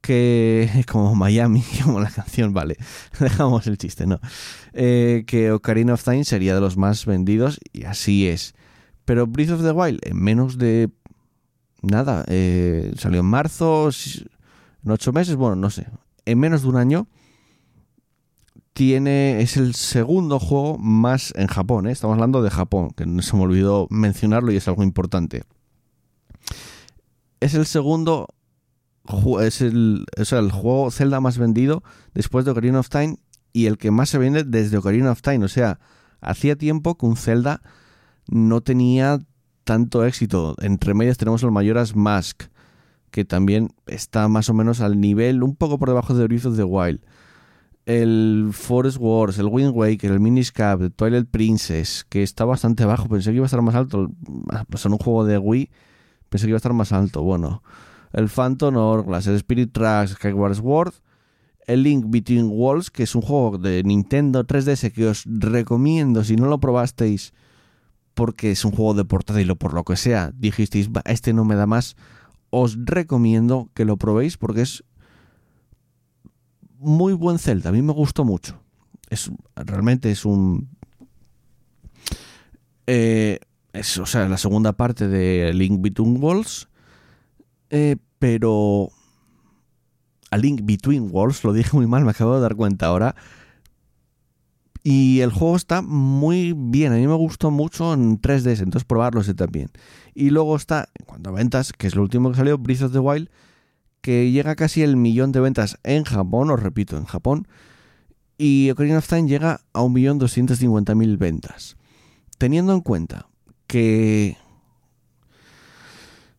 que 0.01 0.85
como 0.91 1.15
Miami, 1.15 1.65
como 1.85 2.01
la 2.01 2.11
canción, 2.11 2.53
vale, 2.53 2.77
dejamos 3.21 3.67
el 3.67 3.79
chiste, 3.79 4.07
¿no? 4.07 4.21
Eh, 4.73 5.25
que 5.27 5.53
Ocarina 5.53 5.95
of 5.95 6.05
Time 6.05 6.25
sería 6.25 6.55
de 6.55 6.61
los 6.61 6.77
más 6.77 7.07
vendidos 7.07 7.59
y 7.73 7.85
así 7.85 8.29
es. 8.29 8.55
Pero 9.05 9.27
Breath 9.27 9.51
of 9.51 9.63
the 9.63 9.73
Wild, 9.73 10.01
en 10.03 10.17
menos 10.17 10.59
de 10.59 10.91
nada, 11.83 12.25
eh, 12.29 12.93
salió 12.97 13.21
en 13.21 13.27
marzo, 13.27 13.91
en 13.91 14.91
ocho 14.91 15.13
meses, 15.13 15.37
bueno, 15.37 15.57
no 15.57 15.71
sé, 15.71 15.87
en 16.25 16.39
menos 16.39 16.63
de 16.63 16.69
un 16.69 16.77
año, 16.77 17.07
tiene, 18.73 19.41
es 19.41 19.57
el 19.57 19.75
segundo 19.75 20.41
juego 20.41 20.79
más 20.79 21.33
en 21.37 21.47
Japón, 21.47 21.87
¿eh? 21.87 21.93
estamos 21.93 22.15
hablando 22.15 22.43
de 22.43 22.51
Japón, 22.51 22.91
que 22.91 23.07
no 23.07 23.23
se 23.23 23.37
me 23.37 23.43
olvidó 23.43 23.87
mencionarlo 23.91 24.51
y 24.53 24.57
es 24.57 24.67
algo 24.67 24.83
importante. 24.83 25.45
Es 27.41 27.55
el 27.55 27.67
segundo, 27.67 28.29
es 29.41 29.61
el, 29.61 30.07
es 30.17 30.33
el 30.33 30.51
juego 30.51 30.91
Zelda 30.91 31.21
más 31.21 31.39
vendido 31.39 31.85
después 32.15 32.45
de 32.45 32.51
Ocarina 32.51 32.81
of 32.81 32.89
Time 32.89 33.17
y 33.53 33.67
el 33.67 33.79
que 33.79 33.91
más 33.91 34.09
se 34.09 34.19
vende 34.19 34.43
desde 34.45 34.79
Ocarina 34.79 35.13
of 35.13 35.23
Time, 35.23 35.45
o 35.45 35.49
sea, 35.49 35.79
hacía 36.21 36.57
tiempo 36.57 36.97
que 36.97 37.07
un 37.07 37.17
Zelda 37.17 37.63
no 38.29 38.61
tenía 38.61 39.21
tanto 39.65 40.05
éxito. 40.05 40.55
Entre 40.61 40.95
medias 40.95 41.17
tenemos 41.17 41.43
el 41.43 41.51
Mayoras 41.51 41.97
Mask, 41.97 42.45
que 43.11 43.25
también 43.25 43.71
está 43.87 44.29
más 44.29 44.49
o 44.49 44.55
menos 44.55 44.81
al 44.81 45.01
nivel, 45.01 45.43
un 45.43 45.57
poco 45.57 45.79
por 45.79 45.89
debajo 45.89 46.15
de 46.15 46.27
Breath 46.27 46.47
of 46.47 46.57
the 46.57 46.65
Wild. 46.65 47.01
El 47.87 48.51
Forest 48.53 48.97
Wars, 48.99 49.39
el 49.39 49.47
Wind 49.47 49.73
Waker, 49.75 50.11
el 50.11 50.21
Minish 50.21 50.53
Cap, 50.53 50.81
el 50.81 50.93
Twilight 50.93 51.29
Princess, 51.29 52.07
que 52.09 52.23
está 52.23 52.45
bastante 52.45 52.85
bajo. 52.85 53.09
Pensé 53.09 53.31
que 53.31 53.37
iba 53.37 53.45
a 53.45 53.47
estar 53.47 53.61
más 53.61 53.75
alto. 53.75 54.11
Pues 54.71 54.85
un 54.87 54.97
juego 54.97 55.25
de 55.25 55.39
Wii, 55.39 55.71
pensé 56.31 56.47
que 56.47 56.51
iba 56.51 56.57
a 56.57 56.59
estar 56.59 56.73
más 56.73 56.93
alto. 56.93 57.23
Bueno, 57.23 57.63
el 58.13 58.29
Phantom 58.29 58.77
Hourglass, 58.77 59.27
el 59.27 59.37
Spirit 59.37 59.73
Tracks, 59.73 60.13
Skyward 60.13 60.55
Sword, 60.55 60.95
el 61.67 61.83
Link 61.83 62.07
Between 62.09 62.49
Worlds, 62.51 62.91
que 62.91 63.03
es 63.03 63.15
un 63.15 63.23
juego 63.23 63.59
de 63.59 63.83
Nintendo 63.83 64.47
3DS 64.47 64.93
que 64.93 65.09
os 65.09 65.25
recomiendo 65.27 66.25
si 66.25 66.37
no 66.37 66.47
lo 66.47 66.59
probasteis 66.59 67.33
porque 68.15 68.53
es 68.53 68.65
un 68.65 68.73
juego 68.73 68.95
de 68.95 69.05
portátil 69.05 69.51
o 69.51 69.57
por 69.57 69.75
lo 69.75 69.85
que 69.85 69.97
sea, 69.97 70.33
dijisteis, 70.35 70.89
este 71.05 71.33
no 71.33 71.45
me 71.45 71.57
da 71.57 71.67
más, 71.67 71.97
os 72.51 72.79
recomiendo 72.85 73.69
que 73.75 73.85
lo 73.85 73.97
probéis 73.97 74.37
porque 74.37 74.63
es 74.63 74.85
muy 76.79 77.15
buen 77.15 77.39
Zelda. 77.39 77.71
A 77.71 77.73
mí 77.73 77.83
me 77.83 77.93
gustó 77.93 78.25
mucho. 78.25 78.61
Es, 79.11 79.31
realmente 79.57 80.11
es 80.11 80.25
un... 80.25 80.69
Eh, 82.87 83.41
es, 83.73 83.99
o 83.99 84.07
sea, 84.07 84.29
la 84.29 84.37
segunda 84.37 84.75
parte 84.75 85.09
de 85.09 85.53
Link 85.55 85.81
Between 85.81 86.23
Worlds. 86.23 86.69
Eh, 87.71 87.97
pero... 88.19 88.91
A 90.31 90.37
Link 90.37 90.61
Between 90.65 91.09
Worlds, 91.11 91.45
lo 91.45 91.53
dije 91.53 91.71
muy 91.73 91.87
mal, 91.87 92.05
me 92.05 92.11
acabo 92.11 92.35
de 92.35 92.43
dar 92.43 92.55
cuenta 92.55 92.87
ahora. 92.87 93.15
Y 94.87 95.21
el 95.21 95.33
juego 95.33 95.57
está 95.57 95.81
muy 95.81 96.53
bien, 96.55 96.93
a 96.93 96.97
mí 96.97 97.07
me 97.07 97.15
gustó 97.15 97.51
mucho 97.51 97.95
en 97.95 98.21
3DS, 98.21 98.61
entonces 98.61 98.85
probarlo 98.85 99.23
ese 99.23 99.33
también. 99.33 99.71
Y 100.15 100.29
luego 100.29 100.55
está, 100.57 100.91
en 100.99 101.07
cuanto 101.07 101.31
a 101.31 101.33
ventas, 101.33 101.73
que 101.73 101.87
es 101.87 101.97
lo 101.97 102.03
último 102.03 102.31
que 102.31 102.37
salió, 102.37 102.59
Breath 102.59 102.83
of 102.83 102.93
the 102.93 102.99
Wild, 102.99 103.31
que 104.03 104.31
llega 104.31 104.55
casi 104.57 104.83
el 104.83 104.99
millón 104.99 105.33
de 105.33 105.41
ventas 105.41 105.79
en 105.85 106.05
Japón, 106.05 106.51
os 106.51 106.63
repito, 106.63 106.99
en 106.99 107.07
Japón. 107.07 107.49
Y 108.37 108.71
Ocarina 108.71 108.99
of 108.99 109.09
Time 109.09 109.27
llega 109.27 109.63
a 109.73 109.81
1.250.000 109.81 111.17
ventas. 111.17 111.79
Teniendo 112.37 112.75
en 112.75 112.83
cuenta 112.83 113.29
que 113.67 114.37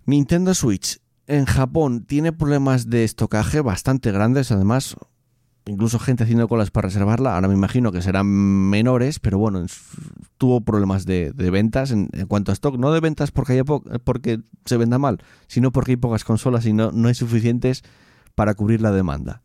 Nintendo 0.05 0.53
Switch 0.53 0.99
en 1.25 1.45
Japón 1.45 2.05
tiene 2.05 2.31
problemas 2.31 2.91
de 2.91 3.05
estocaje 3.05 3.61
bastante 3.61 4.11
grandes, 4.11 4.51
además 4.51 4.95
incluso 5.65 5.99
gente 5.99 6.23
haciendo 6.23 6.47
colas 6.47 6.71
para 6.71 6.87
reservarla. 6.87 7.35
Ahora 7.35 7.47
me 7.47 7.53
imagino 7.53 7.91
que 7.91 8.01
serán 8.01 8.27
menores, 8.27 9.19
pero 9.19 9.37
bueno, 9.37 9.65
tuvo 10.37 10.61
problemas 10.61 11.05
de, 11.05 11.31
ventas 11.33 11.91
en, 11.91 12.07
cuanto 12.27 12.51
a 12.51 12.53
stock. 12.53 12.77
No 12.77 12.91
de 12.91 12.99
ventas 12.99 13.31
porque, 13.31 13.53
haya 13.53 13.63
porque 13.63 14.39
se 14.65 14.77
venda 14.77 14.97
mal, 14.99 15.19
sino 15.47 15.71
porque 15.71 15.93
hay 15.93 15.97
pocas 15.97 16.23
consolas 16.23 16.65
y 16.65 16.73
no, 16.73 16.91
no 16.91 17.07
hay 17.07 17.15
suficientes 17.15 17.83
para 18.35 18.53
cubrir 18.53 18.81
la 18.81 18.91
demanda. 18.91 19.41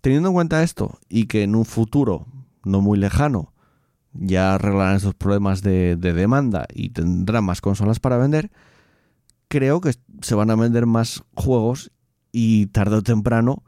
Teniendo 0.00 0.28
en 0.28 0.34
cuenta 0.34 0.62
esto 0.62 0.98
y 1.08 1.26
que 1.26 1.44
en 1.44 1.54
un 1.54 1.64
futuro 1.64 2.26
no 2.64 2.80
muy 2.80 2.98
lejano 2.98 3.52
ya 4.14 4.54
arreglarán 4.54 4.96
esos 4.96 5.14
problemas 5.14 5.62
de 5.62 5.96
demanda 5.96 6.66
y 6.74 6.90
tendrán 6.90 7.44
más 7.44 7.62
consolas 7.62 7.98
para 7.98 8.18
vender, 8.18 8.50
creo 9.48 9.80
que 9.80 9.94
se 10.20 10.34
van 10.34 10.50
a 10.50 10.54
vender 10.54 10.86
más 10.86 11.22
juegos 11.34 11.92
y 12.30 12.66
tarde 12.66 12.96
o 12.96 13.02
temprano 13.02 13.62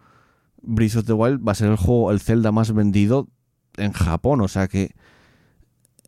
Breath 0.66 0.96
of 0.96 1.04
the 1.06 1.12
Wild 1.12 1.46
va 1.46 1.52
a 1.52 1.54
ser 1.54 1.70
el 1.70 1.76
juego, 1.76 2.10
el 2.10 2.20
Zelda 2.20 2.52
más 2.52 2.72
vendido 2.72 3.28
en 3.76 3.92
Japón. 3.92 4.40
O 4.40 4.48
sea 4.48 4.68
que 4.68 4.94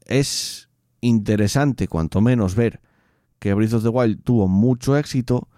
es 0.06 0.68
interesante, 1.00 1.88
cuanto 1.88 2.20
menos, 2.20 2.54
ver 2.54 2.80
que 3.38 3.54
Breath 3.54 3.74
of 3.74 3.82
the 3.82 3.88
Wild 3.88 4.22
tuvo 4.22 4.48
mucho 4.48 4.96
éxito 4.96 5.48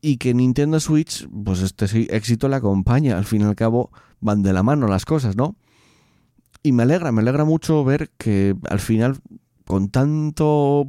y 0.00 0.18
que 0.18 0.34
Nintendo 0.34 0.80
Switch, 0.80 1.28
pues 1.28 1.60
este 1.60 2.14
éxito 2.14 2.48
le 2.48 2.56
acompaña. 2.56 3.18
Al 3.18 3.24
fin 3.24 3.42
y 3.42 3.44
al 3.44 3.56
cabo, 3.56 3.90
van 4.20 4.42
de 4.42 4.52
la 4.52 4.62
mano 4.62 4.86
las 4.86 5.04
cosas, 5.04 5.36
¿no? 5.36 5.56
Y 6.62 6.72
me 6.72 6.84
alegra, 6.84 7.12
me 7.12 7.22
alegra 7.22 7.44
mucho 7.44 7.84
ver 7.84 8.10
que 8.18 8.56
al 8.68 8.80
final, 8.80 9.18
con 9.64 9.88
tanto, 9.88 10.86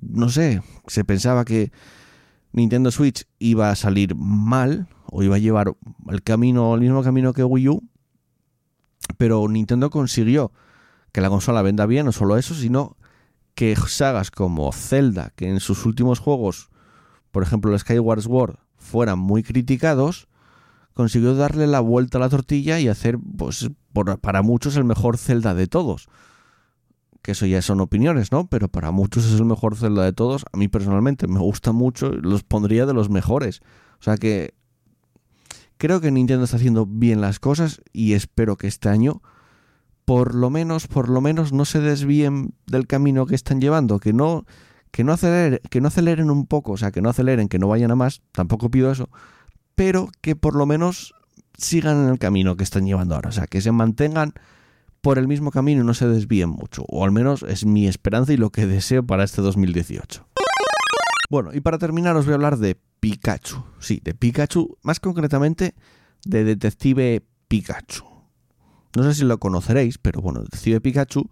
no 0.00 0.28
sé, 0.28 0.62
se 0.86 1.04
pensaba 1.04 1.44
que 1.44 1.72
Nintendo 2.52 2.90
Switch 2.90 3.26
iba 3.38 3.70
a 3.70 3.76
salir 3.76 4.14
mal, 4.16 4.88
o 5.10 5.22
iba 5.22 5.36
a 5.36 5.38
llevar 5.38 5.74
el 6.08 6.22
camino, 6.22 6.74
el 6.74 6.80
mismo 6.80 7.02
camino 7.02 7.32
que 7.32 7.44
Wii 7.44 7.68
U, 7.68 7.82
pero 9.18 9.46
Nintendo 9.48 9.90
consiguió 9.90 10.52
que 11.12 11.20
la 11.20 11.30
consola 11.30 11.62
venda 11.62 11.86
bien, 11.86 12.06
no 12.06 12.12
solo 12.12 12.36
eso, 12.36 12.54
sino 12.54 12.96
que 13.54 13.74
sagas 13.76 14.30
como 14.30 14.70
Zelda, 14.72 15.32
que 15.34 15.48
en 15.48 15.60
sus 15.60 15.86
últimos 15.86 16.18
juegos, 16.18 16.70
por 17.30 17.42
ejemplo 17.42 17.72
el 17.72 17.78
Skyward 17.78 18.22
Sword, 18.22 18.56
fueran 18.76 19.18
muy 19.18 19.42
criticados, 19.42 20.28
consiguió 20.92 21.34
darle 21.34 21.66
la 21.66 21.80
vuelta 21.80 22.18
a 22.18 22.20
la 22.20 22.28
tortilla 22.28 22.80
y 22.80 22.88
hacer, 22.88 23.18
pues, 23.36 23.70
para 24.20 24.42
muchos 24.42 24.76
el 24.76 24.84
mejor 24.84 25.18
Zelda 25.18 25.54
de 25.54 25.66
todos. 25.66 26.08
Que 27.22 27.32
eso 27.32 27.44
ya 27.46 27.60
son 27.60 27.80
opiniones, 27.80 28.30
¿no? 28.30 28.46
Pero 28.46 28.68
para 28.68 28.92
muchos 28.92 29.24
es 29.26 29.38
el 29.38 29.46
mejor 29.46 29.76
Zelda 29.76 30.04
de 30.04 30.12
todos. 30.12 30.44
A 30.52 30.56
mí 30.56 30.68
personalmente 30.68 31.26
me 31.26 31.40
gusta 31.40 31.72
mucho, 31.72 32.12
los 32.12 32.44
pondría 32.44 32.86
de 32.86 32.94
los 32.94 33.10
mejores. 33.10 33.60
O 33.98 34.02
sea 34.04 34.16
que 34.16 34.54
Creo 35.78 36.00
que 36.00 36.10
Nintendo 36.10 36.44
está 36.44 36.56
haciendo 36.56 36.86
bien 36.86 37.20
las 37.20 37.38
cosas 37.38 37.80
y 37.92 38.14
espero 38.14 38.56
que 38.56 38.66
este 38.66 38.88
año 38.88 39.22
por 40.06 40.36
lo 40.36 40.50
menos, 40.50 40.86
por 40.86 41.08
lo 41.08 41.20
menos 41.20 41.52
no 41.52 41.64
se 41.64 41.80
desvíen 41.80 42.54
del 42.66 42.86
camino 42.86 43.26
que 43.26 43.34
están 43.34 43.60
llevando, 43.60 43.98
que 43.98 44.12
no 44.12 44.46
que 44.92 45.04
no 45.04 45.12
aceleren, 45.12 45.60
que 45.68 45.80
no 45.82 45.88
aceleren 45.88 46.30
un 46.30 46.46
poco, 46.46 46.72
o 46.72 46.76
sea, 46.78 46.90
que 46.90 47.02
no 47.02 47.10
aceleren, 47.10 47.48
que 47.48 47.58
no 47.58 47.68
vayan 47.68 47.90
a 47.90 47.96
más, 47.96 48.22
tampoco 48.32 48.70
pido 48.70 48.90
eso, 48.90 49.10
pero 49.74 50.08
que 50.22 50.36
por 50.36 50.54
lo 50.54 50.64
menos 50.64 51.12
sigan 51.58 52.04
en 52.04 52.08
el 52.08 52.18
camino 52.18 52.56
que 52.56 52.64
están 52.64 52.86
llevando 52.86 53.14
ahora, 53.14 53.28
o 53.28 53.32
sea, 53.32 53.46
que 53.46 53.60
se 53.60 53.72
mantengan 53.72 54.32
por 55.02 55.18
el 55.18 55.28
mismo 55.28 55.50
camino 55.50 55.82
y 55.82 55.84
no 55.84 55.92
se 55.92 56.08
desvíen 56.08 56.48
mucho, 56.48 56.84
o 56.88 57.04
al 57.04 57.12
menos 57.12 57.42
es 57.42 57.66
mi 57.66 57.86
esperanza 57.86 58.32
y 58.32 58.36
lo 58.38 58.50
que 58.50 58.66
deseo 58.66 59.04
para 59.04 59.24
este 59.24 59.42
2018. 59.42 60.26
Bueno, 61.28 61.50
y 61.52 61.60
para 61.60 61.78
terminar 61.78 62.16
os 62.16 62.24
voy 62.24 62.32
a 62.32 62.36
hablar 62.36 62.56
de 62.56 62.78
Pikachu. 63.06 63.62
Sí, 63.78 64.00
de 64.02 64.14
Pikachu, 64.14 64.78
más 64.82 64.98
concretamente 64.98 65.76
de 66.24 66.42
Detective 66.42 67.22
Pikachu. 67.46 68.04
No 68.96 69.04
sé 69.04 69.14
si 69.14 69.24
lo 69.24 69.38
conoceréis, 69.38 69.96
pero 69.98 70.20
bueno, 70.20 70.40
Detective 70.40 70.80
Pikachu 70.80 71.30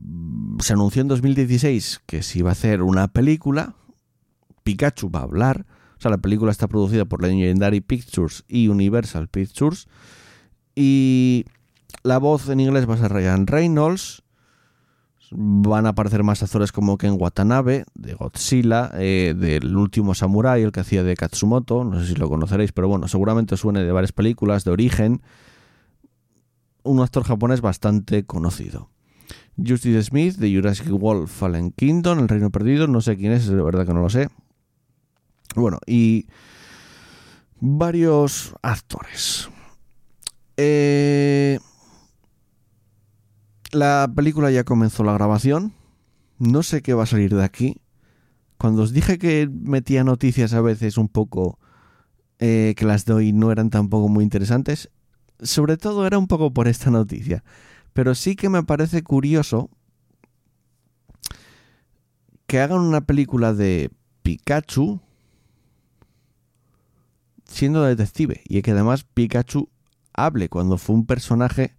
mm, 0.00 0.58
se 0.60 0.74
anunció 0.74 1.00
en 1.00 1.08
2016 1.08 2.02
que 2.04 2.22
si 2.22 2.40
iba 2.40 2.50
a 2.50 2.52
hacer 2.52 2.82
una 2.82 3.08
película, 3.08 3.74
Pikachu 4.64 5.10
va 5.10 5.20
a 5.20 5.22
hablar. 5.22 5.64
O 5.96 6.00
sea, 6.02 6.10
la 6.10 6.18
película 6.18 6.52
está 6.52 6.68
producida 6.68 7.06
por 7.06 7.22
Legendary 7.22 7.80
Pictures 7.80 8.44
y 8.46 8.68
Universal 8.68 9.28
Pictures. 9.28 9.88
Y 10.74 11.46
la 12.02 12.18
voz 12.18 12.50
en 12.50 12.60
inglés 12.60 12.86
va 12.86 12.96
a 12.96 12.98
ser 12.98 13.14
Ryan 13.14 13.46
Reynolds. 13.46 14.24
Van 15.32 15.86
a 15.86 15.90
aparecer 15.90 16.22
más 16.22 16.42
actores 16.42 16.72
como 16.72 16.98
Ken 16.98 17.16
Watanabe, 17.18 17.84
de 17.94 18.14
Godzilla, 18.14 18.90
eh, 18.94 19.34
del 19.36 19.76
último 19.76 20.14
Samurai, 20.14 20.62
el 20.62 20.72
que 20.72 20.80
hacía 20.80 21.02
de 21.02 21.16
Katsumoto, 21.16 21.84
no 21.84 22.00
sé 22.00 22.08
si 22.08 22.14
lo 22.14 22.28
conoceréis, 22.28 22.72
pero 22.72 22.88
bueno, 22.88 23.08
seguramente 23.08 23.56
suene 23.56 23.82
de 23.82 23.92
varias 23.92 24.12
películas 24.12 24.64
de 24.64 24.70
origen. 24.70 25.22
Un 26.84 27.00
actor 27.00 27.24
japonés 27.24 27.60
bastante 27.60 28.24
conocido. 28.24 28.90
Justice 29.56 30.02
Smith, 30.04 30.36
de 30.36 30.54
Jurassic 30.54 30.88
World 30.90 31.28
Fallen 31.28 31.72
Kingdom, 31.72 32.18
El 32.20 32.28
Reino 32.28 32.50
Perdido, 32.50 32.86
no 32.86 33.00
sé 33.00 33.16
quién 33.16 33.32
es, 33.32 33.46
de 33.48 33.56
verdad 33.56 33.86
que 33.86 33.94
no 33.94 34.02
lo 34.02 34.10
sé. 34.10 34.28
Bueno, 35.54 35.78
y 35.86 36.26
varios 37.60 38.54
actores. 38.62 39.48
Eh, 40.56 41.58
La 43.76 44.10
película 44.16 44.50
ya 44.50 44.64
comenzó 44.64 45.04
la 45.04 45.12
grabación. 45.12 45.74
No 46.38 46.62
sé 46.62 46.80
qué 46.80 46.94
va 46.94 47.02
a 47.02 47.06
salir 47.06 47.34
de 47.34 47.44
aquí. 47.44 47.82
Cuando 48.56 48.80
os 48.80 48.94
dije 48.94 49.18
que 49.18 49.50
metía 49.52 50.02
noticias 50.02 50.54
a 50.54 50.62
veces 50.62 50.96
un 50.96 51.08
poco 51.08 51.58
eh, 52.38 52.72
que 52.74 52.86
las 52.86 53.04
de 53.04 53.12
hoy 53.12 53.32
no 53.34 53.52
eran 53.52 53.68
tampoco 53.68 54.08
muy 54.08 54.24
interesantes, 54.24 54.88
sobre 55.42 55.76
todo 55.76 56.06
era 56.06 56.16
un 56.16 56.26
poco 56.26 56.54
por 56.54 56.68
esta 56.68 56.90
noticia. 56.90 57.44
Pero 57.92 58.14
sí 58.14 58.34
que 58.34 58.48
me 58.48 58.62
parece 58.62 59.02
curioso 59.02 59.68
que 62.46 62.60
hagan 62.60 62.80
una 62.80 63.02
película 63.02 63.52
de 63.52 63.90
Pikachu 64.22 65.02
siendo 67.44 67.82
detective 67.82 68.40
y 68.48 68.62
que 68.62 68.70
además 68.70 69.04
Pikachu 69.04 69.68
hable 70.14 70.48
cuando 70.48 70.78
fue 70.78 70.96
un 70.96 71.04
personaje 71.04 71.75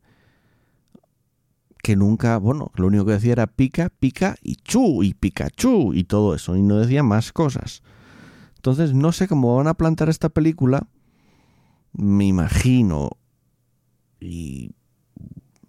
que 1.87 1.95
nunca, 1.95 2.37
bueno, 2.37 2.69
lo 2.75 2.87
único 2.87 3.05
que 3.05 3.13
decía 3.13 3.31
era 3.31 3.47
pica, 3.47 3.87
pica 3.87 4.35
y 4.43 4.57
chu 4.57 5.03
y 5.03 5.13
Pikachu 5.13 5.93
y 5.93 6.03
todo 6.03 6.35
eso 6.35 6.57
y 6.57 6.61
no 6.61 6.79
decía 6.79 7.01
más 7.01 7.31
cosas. 7.31 7.81
Entonces 8.57 8.93
no 8.93 9.13
sé 9.13 9.29
cómo 9.29 9.55
van 9.55 9.67
a 9.67 9.73
plantar 9.75 10.09
esta 10.09 10.27
película. 10.27 10.85
Me 11.93 12.25
imagino 12.25 13.11
y 14.19 14.71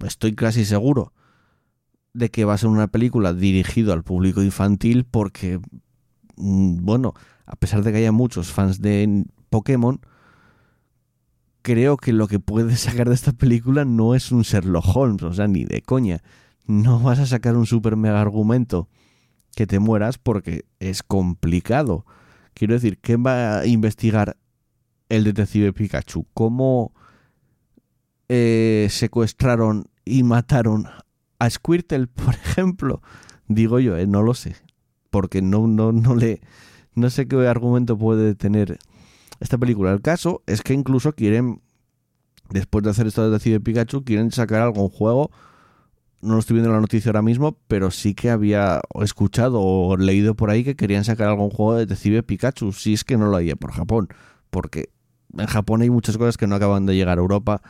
estoy 0.04 0.34
casi 0.34 0.64
seguro 0.64 1.12
de 2.14 2.32
que 2.32 2.44
va 2.44 2.54
a 2.54 2.58
ser 2.58 2.70
una 2.70 2.88
película 2.88 3.32
dirigida 3.32 3.92
al 3.92 4.02
público 4.02 4.42
infantil 4.42 5.04
porque, 5.04 5.60
mm, 6.34 6.84
bueno, 6.84 7.14
a 7.46 7.54
pesar 7.54 7.84
de 7.84 7.92
que 7.92 7.98
haya 7.98 8.10
muchos 8.10 8.50
fans 8.50 8.82
de 8.82 9.25
Pokémon, 9.50 10.00
creo 11.62 11.96
que 11.96 12.12
lo 12.12 12.28
que 12.28 12.40
puedes 12.40 12.80
sacar 12.80 13.08
de 13.08 13.14
esta 13.14 13.32
película 13.32 13.84
no 13.84 14.14
es 14.14 14.32
un 14.32 14.42
Sherlock 14.42 14.96
Holmes, 14.96 15.22
o 15.22 15.32
sea, 15.32 15.48
ni 15.48 15.64
de 15.64 15.82
coña. 15.82 16.22
No 16.66 17.00
vas 17.00 17.18
a 17.18 17.26
sacar 17.26 17.56
un 17.56 17.66
super 17.66 17.96
mega 17.96 18.20
argumento 18.20 18.88
que 19.56 19.66
te 19.66 19.78
mueras 19.78 20.18
porque 20.18 20.66
es 20.78 21.02
complicado. 21.02 22.04
Quiero 22.54 22.74
decir, 22.74 22.98
¿qué 22.98 23.16
va 23.16 23.60
a 23.60 23.66
investigar 23.66 24.36
el 25.08 25.24
detective 25.24 25.72
Pikachu? 25.72 26.26
¿Cómo 26.34 26.92
eh, 28.28 28.88
secuestraron 28.90 29.86
y 30.04 30.22
mataron 30.22 30.86
a 31.38 31.50
Squirtle, 31.50 32.06
por 32.24 32.34
ejemplo? 32.34 33.02
Digo 33.46 33.80
yo, 33.80 33.96
eh, 33.96 34.06
no 34.06 34.22
lo 34.22 34.34
sé. 34.34 34.56
Porque 35.10 35.40
no, 35.40 35.66
no, 35.66 35.92
no 35.92 36.14
le. 36.14 36.40
No 36.94 37.10
sé 37.10 37.26
qué 37.26 37.46
argumento 37.46 37.96
puede 37.96 38.34
tener 38.34 38.78
esta 39.40 39.59
película. 39.59 39.92
El 39.92 40.00
caso 40.00 40.42
es 40.47 40.62
que 40.62 40.75
incluso 40.75 41.12
quieren, 41.12 41.61
después 42.50 42.85
de 42.85 42.90
hacer 42.90 43.07
esto 43.07 43.23
de 43.23 43.30
Detective 43.30 43.61
Pikachu, 43.61 44.04
quieren 44.04 44.33
sacar 44.33 44.62
algún 44.62 44.88
juego. 44.88 45.30
No 46.21 46.35
lo 46.35 46.40
estoy 46.40 46.54
viendo 46.54 46.71
en 46.71 46.75
la 46.75 46.80
noticia 46.80 47.11
ahora 47.11 47.23
mismo, 47.23 47.57
pero 47.68 47.90
sí 47.90 48.14
que 48.14 48.30
había 48.30 48.80
escuchado 49.02 49.61
o 49.61 49.97
leído 49.97 50.35
por 50.35 50.50
ahí 50.50 50.64
que 50.64 50.75
querían 50.75 51.04
sacar 51.04 51.28
algún 51.28 51.50
juego 51.50 51.75
de 51.75 51.87
Detective 51.87 52.23
Pikachu. 52.23 52.73
Si 52.73 52.95
es 52.95 53.04
que 53.04 53.16
no 53.16 53.28
lo 53.28 53.37
había 53.37 53.54
por 53.54 53.73
Japón. 53.73 54.09
Porque 54.50 54.90
en 55.37 55.47
Japón 55.47 55.83
hay 55.83 55.90
muchas 55.90 56.18
cosas 56.18 56.37
que 56.37 56.47
no 56.47 56.57
acaban 56.57 56.87
de 56.87 56.97
llegar 56.97 57.18
a 57.18 57.21
Europa 57.21 57.62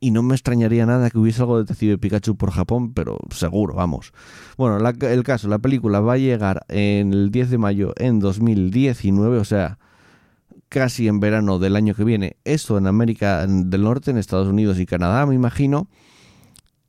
y 0.00 0.10
no 0.10 0.22
me 0.22 0.34
extrañaría 0.34 0.84
nada 0.84 1.10
que 1.10 1.18
hubiese 1.18 1.40
algo 1.40 1.56
de 1.56 1.64
Detective 1.64 1.98
Pikachu 1.98 2.36
por 2.36 2.50
Japón, 2.50 2.92
pero 2.92 3.18
seguro, 3.30 3.74
vamos. 3.74 4.12
Bueno, 4.56 4.78
el 4.78 5.22
caso, 5.22 5.48
la 5.48 5.58
película 5.58 6.00
va 6.00 6.14
a 6.14 6.18
llegar 6.18 6.66
en 6.68 7.12
el 7.12 7.30
10 7.30 7.50
de 7.50 7.58
mayo 7.58 7.94
en 7.96 8.18
2019, 8.18 9.38
o 9.38 9.44
sea, 9.44 9.78
casi 10.68 11.08
en 11.08 11.20
verano 11.20 11.58
del 11.58 11.76
año 11.76 11.94
que 11.94 12.04
viene. 12.04 12.36
Esto 12.44 12.78
en 12.78 12.86
América 12.86 13.46
del 13.46 13.82
Norte, 13.82 14.10
en 14.10 14.18
Estados 14.18 14.48
Unidos 14.48 14.78
y 14.78 14.86
Canadá, 14.86 15.26
me 15.26 15.34
imagino. 15.34 15.88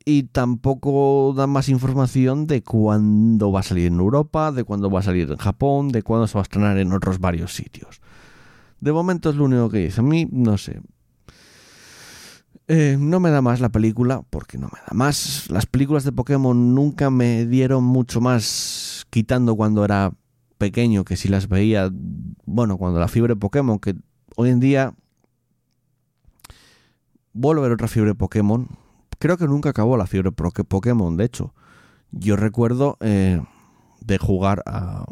Y 0.06 0.24
tampoco 0.24 1.34
da 1.36 1.48
más 1.48 1.68
información 1.68 2.48
de 2.48 2.64
cuándo 2.64 3.52
va 3.52 3.60
a 3.60 3.64
salir 3.64 3.88
en 3.88 4.00
Europa, 4.00 4.52
de 4.52 4.64
cuándo 4.64 4.90
va 4.90 5.02
a 5.02 5.04
salir 5.04 5.30
en 5.30 5.38
Japón, 5.38 5.90
de 5.90 6.02
cuándo 6.02 6.28
se 6.28 6.36
va 6.36 6.42
a 6.42 6.44
estrenar 6.44 6.78
en 6.78 6.94
otros 6.94 7.20
varios 7.20 7.54
sitios. 7.54 8.02
De 8.80 8.94
momento 8.94 9.30
es 9.30 9.36
lo 9.36 9.46
único 9.46 9.70
que 9.70 9.80
dice. 9.80 10.00
A 10.00 10.04
mí, 10.04 10.28
no 10.32 10.58
sé, 10.58 10.80
eh, 12.70 12.98
no 13.00 13.22
me 13.22 13.30
da 13.30 13.42
más 13.42 13.62
la 13.62 13.70
película, 13.70 14.24
porque 14.30 14.58
no 14.58 14.68
me 14.68 14.80
da 14.80 14.94
más. 14.94 15.50
Las 15.50 15.66
películas 15.66 16.04
de 16.04 16.12
Pokémon 16.12 16.76
nunca 16.76 17.10
me 17.10 17.46
dieron 17.46 17.84
mucho 17.84 18.20
más, 18.20 19.06
quitando 19.10 19.56
cuando 19.56 19.86
era 19.86 20.14
pequeño, 20.58 21.06
que 21.06 21.16
si 21.16 21.28
las 21.30 21.48
veía, 21.48 21.92
bueno, 22.46 22.78
cuando 22.78 23.00
la 23.00 23.08
fiebre 23.08 23.36
Pokémon, 23.36 23.80
que 23.80 23.96
hoy 24.36 24.50
en 24.50 24.60
día 24.60 24.94
vuelvo 27.34 27.62
a 27.62 27.64
ver 27.64 27.74
otra 27.74 27.88
fiebre 27.88 28.16
Pokémon. 28.16 28.68
Creo 29.20 29.38
que 29.38 29.48
nunca 29.48 29.70
acabó 29.70 29.98
la 29.98 30.08
fiebre 30.08 30.32
Pokémon, 30.32 31.18
de 31.18 31.26
hecho. 31.26 31.54
Yo 32.12 32.36
recuerdo 32.36 32.98
eh, 33.00 33.42
de 34.02 34.18
jugar 34.18 34.64
a... 34.66 35.06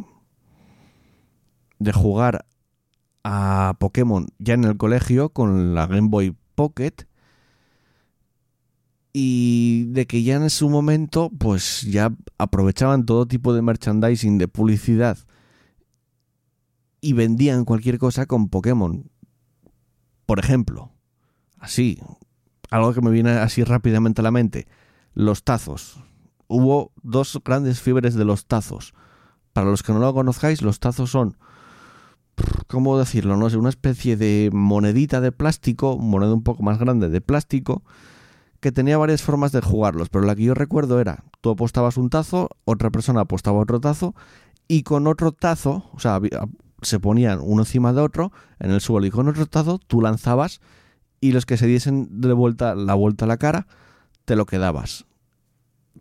De 1.78 1.92
jugar 1.92 2.46
a 3.24 3.76
Pokémon 3.80 4.28
ya 4.38 4.54
en 4.54 4.66
el 4.66 4.78
colegio 4.78 5.30
con 5.30 5.74
la 5.74 5.88
Game 5.88 6.10
Boy 6.10 6.38
Pocket 6.54 7.08
y 9.14 9.86
de 9.86 10.06
que 10.06 10.22
ya 10.22 10.36
en 10.36 10.50
su 10.52 10.70
momento 10.70 11.32
pues 11.36 11.82
ya 11.82 12.14
aprovechaban 12.38 13.06
todo 13.06 13.26
tipo 13.26 13.54
de 13.54 13.64
merchandising 13.64 14.38
de 14.38 14.48
publicidad 14.48 15.18
y 17.06 17.14
vendían 17.14 17.66
cualquier 17.66 18.00
cosa 18.00 18.26
con 18.26 18.50
Pokémon. 18.50 19.12
Por 20.26 20.40
ejemplo, 20.40 20.90
así, 21.60 22.02
algo 22.72 22.96
que 22.96 23.02
me 23.02 23.12
viene 23.12 23.30
así 23.30 23.64
rápidamente 23.64 24.22
a 24.22 24.24
la 24.24 24.32
mente, 24.32 24.68
los 25.14 25.44
tazos. 25.44 26.00
Hubo 26.48 26.94
dos 27.04 27.40
grandes 27.46 27.80
fiebres 27.80 28.16
de 28.16 28.26
los 28.26 28.48
tazos. 28.48 28.96
Para 29.54 29.70
los 29.70 29.84
que 29.84 29.94
no 29.94 30.00
lo 30.00 30.16
conozcáis, 30.16 30.64
los 30.64 30.80
tazos 30.80 31.12
son, 31.12 31.38
¿cómo 32.66 32.98
decirlo? 32.98 33.38
No 33.38 33.52
sé, 33.52 33.58
una 33.58 33.70
especie 33.70 34.18
de 34.18 34.50
monedita 34.52 35.22
de 35.22 35.32
plástico, 35.32 36.00
moneda 36.00 36.34
un 36.34 36.42
poco 36.42 36.64
más 36.64 36.80
grande 36.80 37.10
de 37.10 37.22
plástico, 37.22 37.84
que 38.62 38.72
tenía 38.72 38.98
varias 38.98 39.22
formas 39.22 39.52
de 39.52 39.62
jugarlos, 39.62 40.10
pero 40.10 40.26
la 40.26 40.36
que 40.36 40.46
yo 40.46 40.56
recuerdo 40.56 41.00
era, 41.00 41.24
tú 41.42 41.52
apostabas 41.52 41.98
un 41.98 42.10
tazo, 42.10 42.50
otra 42.64 42.90
persona 42.90 43.22
apostaba 43.22 43.60
otro 43.60 43.80
tazo, 43.80 44.16
y 44.68 44.82
con 44.82 45.06
otro 45.06 45.34
tazo, 45.34 45.88
o 45.94 46.00
sea, 46.00 46.20
se 46.82 47.00
ponían 47.00 47.40
uno 47.42 47.62
encima 47.64 47.94
de 47.94 48.02
otro 48.02 48.32
en 48.60 48.72
el 48.72 48.82
suelo, 48.82 49.06
y 49.06 49.12
con 49.12 49.28
otro 49.28 49.46
tazo 49.46 49.80
tú 49.80 50.02
lanzabas, 50.02 50.62
y 51.22 51.32
los 51.32 51.46
que 51.46 51.58
se 51.58 51.68
diesen 51.68 52.22
de 52.22 52.34
vuelta 52.34 52.76
la 52.76 52.94
vuelta 52.94 53.26
a 53.26 53.28
la 53.28 53.38
cara, 53.38 53.68
te 54.26 54.36
lo 54.36 54.46
quedabas. 54.46 55.06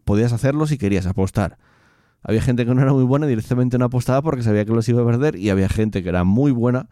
Podías 0.04 0.32
hacerlo 0.32 0.66
si 0.66 0.76
querías 0.78 1.06
apostar. 1.06 1.58
Había 2.22 2.42
gente 2.42 2.64
que 2.64 2.74
no 2.74 2.82
era 2.82 2.92
muy 2.92 3.04
buena 3.04 3.26
y 3.26 3.28
directamente 3.30 3.78
no 3.78 3.84
apostaba 3.84 4.22
porque 4.22 4.42
sabía 4.42 4.64
que 4.64 4.72
los 4.72 4.88
iba 4.88 5.02
a 5.02 5.06
perder, 5.06 5.36
y 5.36 5.50
había 5.50 5.68
gente 5.68 6.02
que 6.02 6.08
era 6.08 6.24
muy 6.24 6.52
buena 6.52 6.88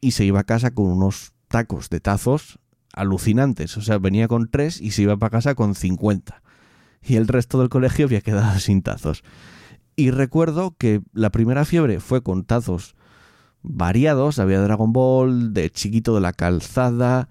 y 0.00 0.12
se 0.12 0.24
iba 0.24 0.40
a 0.40 0.44
casa 0.44 0.70
con 0.72 0.86
unos 0.86 1.32
tacos 1.48 1.90
de 1.90 2.00
tazos 2.00 2.58
alucinantes. 2.92 3.76
O 3.76 3.82
sea, 3.82 3.98
venía 3.98 4.28
con 4.28 4.50
tres 4.50 4.80
y 4.80 4.92
se 4.92 5.02
iba 5.02 5.16
para 5.16 5.30
casa 5.30 5.54
con 5.54 5.74
50. 5.74 6.42
Y 7.02 7.16
el 7.16 7.28
resto 7.28 7.58
del 7.58 7.68
colegio 7.68 8.06
había 8.06 8.20
quedado 8.20 8.58
sin 8.60 8.82
tazos. 8.82 9.22
Y 9.96 10.10
recuerdo 10.10 10.74
que 10.78 11.02
la 11.12 11.30
primera 11.30 11.64
fiebre 11.64 12.00
fue 12.00 12.22
con 12.22 12.44
tazos 12.44 12.94
variados. 13.62 14.38
Había 14.38 14.60
Dragon 14.60 14.92
Ball, 14.92 15.52
de 15.52 15.70
Chiquito 15.70 16.14
de 16.14 16.20
la 16.20 16.32
Calzada, 16.32 17.28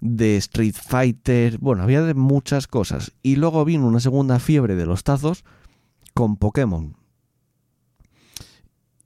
de 0.00 0.36
Street 0.36 0.74
Fighter. 0.74 1.58
Bueno, 1.58 1.82
había 1.82 2.02
de 2.02 2.14
muchas 2.14 2.66
cosas. 2.66 3.12
Y 3.22 3.36
luego 3.36 3.64
vino 3.64 3.86
una 3.86 4.00
segunda 4.00 4.38
fiebre 4.38 4.74
de 4.74 4.86
los 4.86 5.04
tazos 5.04 5.44
con 6.14 6.36
Pokémon. 6.36 6.96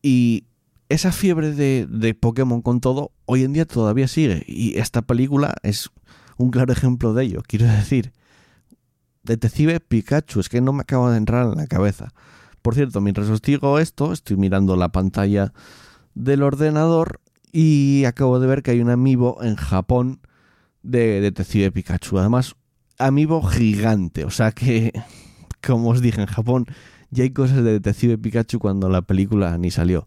Y 0.03 0.45
esa 0.89 1.13
fiebre 1.13 1.53
de, 1.53 1.87
de, 1.89 2.15
Pokémon 2.15 2.63
con 2.63 2.81
todo, 2.81 3.13
hoy 3.27 3.45
en 3.45 3.53
día 3.53 3.67
todavía 3.67 4.09
sigue. 4.09 4.45
Y 4.47 4.79
esta 4.79 5.03
película 5.03 5.55
es 5.63 5.91
un 6.37 6.51
claro 6.51 6.73
ejemplo 6.73 7.13
de 7.15 7.25
ello. 7.25 7.43
Quiero 7.47 7.67
decir, 7.67 8.13
Detective 9.23 9.81
Pikachu, 9.81 10.41
es 10.41 10.49
que 10.49 10.61
no 10.61 10.73
me 10.73 10.83
acaba 10.83 11.11
de 11.11 11.19
entrar 11.19 11.47
en 11.47 11.57
la 11.57 11.67
cabeza. 11.67 12.13
Por 12.63 12.75
cierto, 12.75 13.01
mientras 13.01 13.29
os 13.29 13.43
digo 13.43 13.79
esto, 13.79 14.13
estoy 14.13 14.37
mirando 14.37 14.77
la 14.77 14.89
pantalla 14.89 15.53
del 16.15 16.43
ordenador 16.43 17.21
y 17.53 18.05
acabo 18.05 18.41
de 18.41 18.47
ver 18.47 18.63
que 18.63 18.73
hay 18.73 18.81
un 18.81 18.91
amiibo 18.91 19.43
en 19.43 19.57
Japón 19.57 20.21
de 20.83 21.21
Detective 21.21 21.73
Pikachu. 21.73 22.19
Además, 22.19 22.57
amiibo 22.99 23.43
gigante. 23.43 24.25
O 24.25 24.31
sea 24.31 24.53
que, 24.53 24.93
como 25.67 25.91
os 25.91 26.01
dije, 26.01 26.21
en 26.21 26.27
Japón 26.27 26.67
ya 27.11 27.25
hay 27.25 27.31
cosas 27.31 27.65
de 27.65 27.73
Detective 27.73 28.19
Pikachu 28.19 28.59
cuando 28.59 28.89
la 28.89 29.03
película 29.03 29.57
ni 29.59 29.71
salió. 29.71 30.07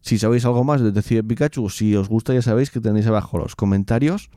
Si 0.00 0.18
sabéis 0.18 0.44
algo 0.44 0.64
más 0.64 0.80
de 0.80 0.86
Detective 0.86 1.24
Pikachu, 1.24 1.68
si 1.70 1.94
os 1.96 2.08
gusta 2.08 2.32
ya 2.32 2.42
sabéis 2.42 2.70
que 2.70 2.80
tenéis 2.80 3.06
abajo 3.06 3.38
los 3.38 3.56
comentarios 3.56 4.30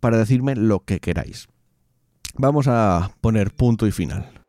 para 0.00 0.18
decirme 0.18 0.56
lo 0.56 0.84
que 0.84 1.00
queráis. 1.00 1.48
Vamos 2.36 2.66
a 2.68 3.12
poner 3.20 3.54
punto 3.54 3.86
y 3.86 3.92
final. 3.92 4.43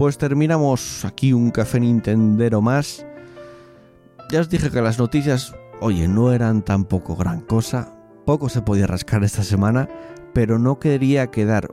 Pues 0.00 0.16
terminamos 0.16 1.04
aquí 1.04 1.34
un 1.34 1.50
café 1.50 1.78
Nintendero 1.78 2.62
más. 2.62 3.04
Ya 4.32 4.40
os 4.40 4.48
dije 4.48 4.70
que 4.70 4.80
las 4.80 4.98
noticias, 4.98 5.54
oye, 5.82 6.08
no 6.08 6.32
eran 6.32 6.62
tampoco 6.62 7.16
gran 7.16 7.42
cosa. 7.42 7.94
Poco 8.24 8.48
se 8.48 8.62
podía 8.62 8.86
rascar 8.86 9.24
esta 9.24 9.42
semana, 9.42 9.90
pero 10.32 10.58
no 10.58 10.78
quería 10.78 11.26
quedar 11.30 11.68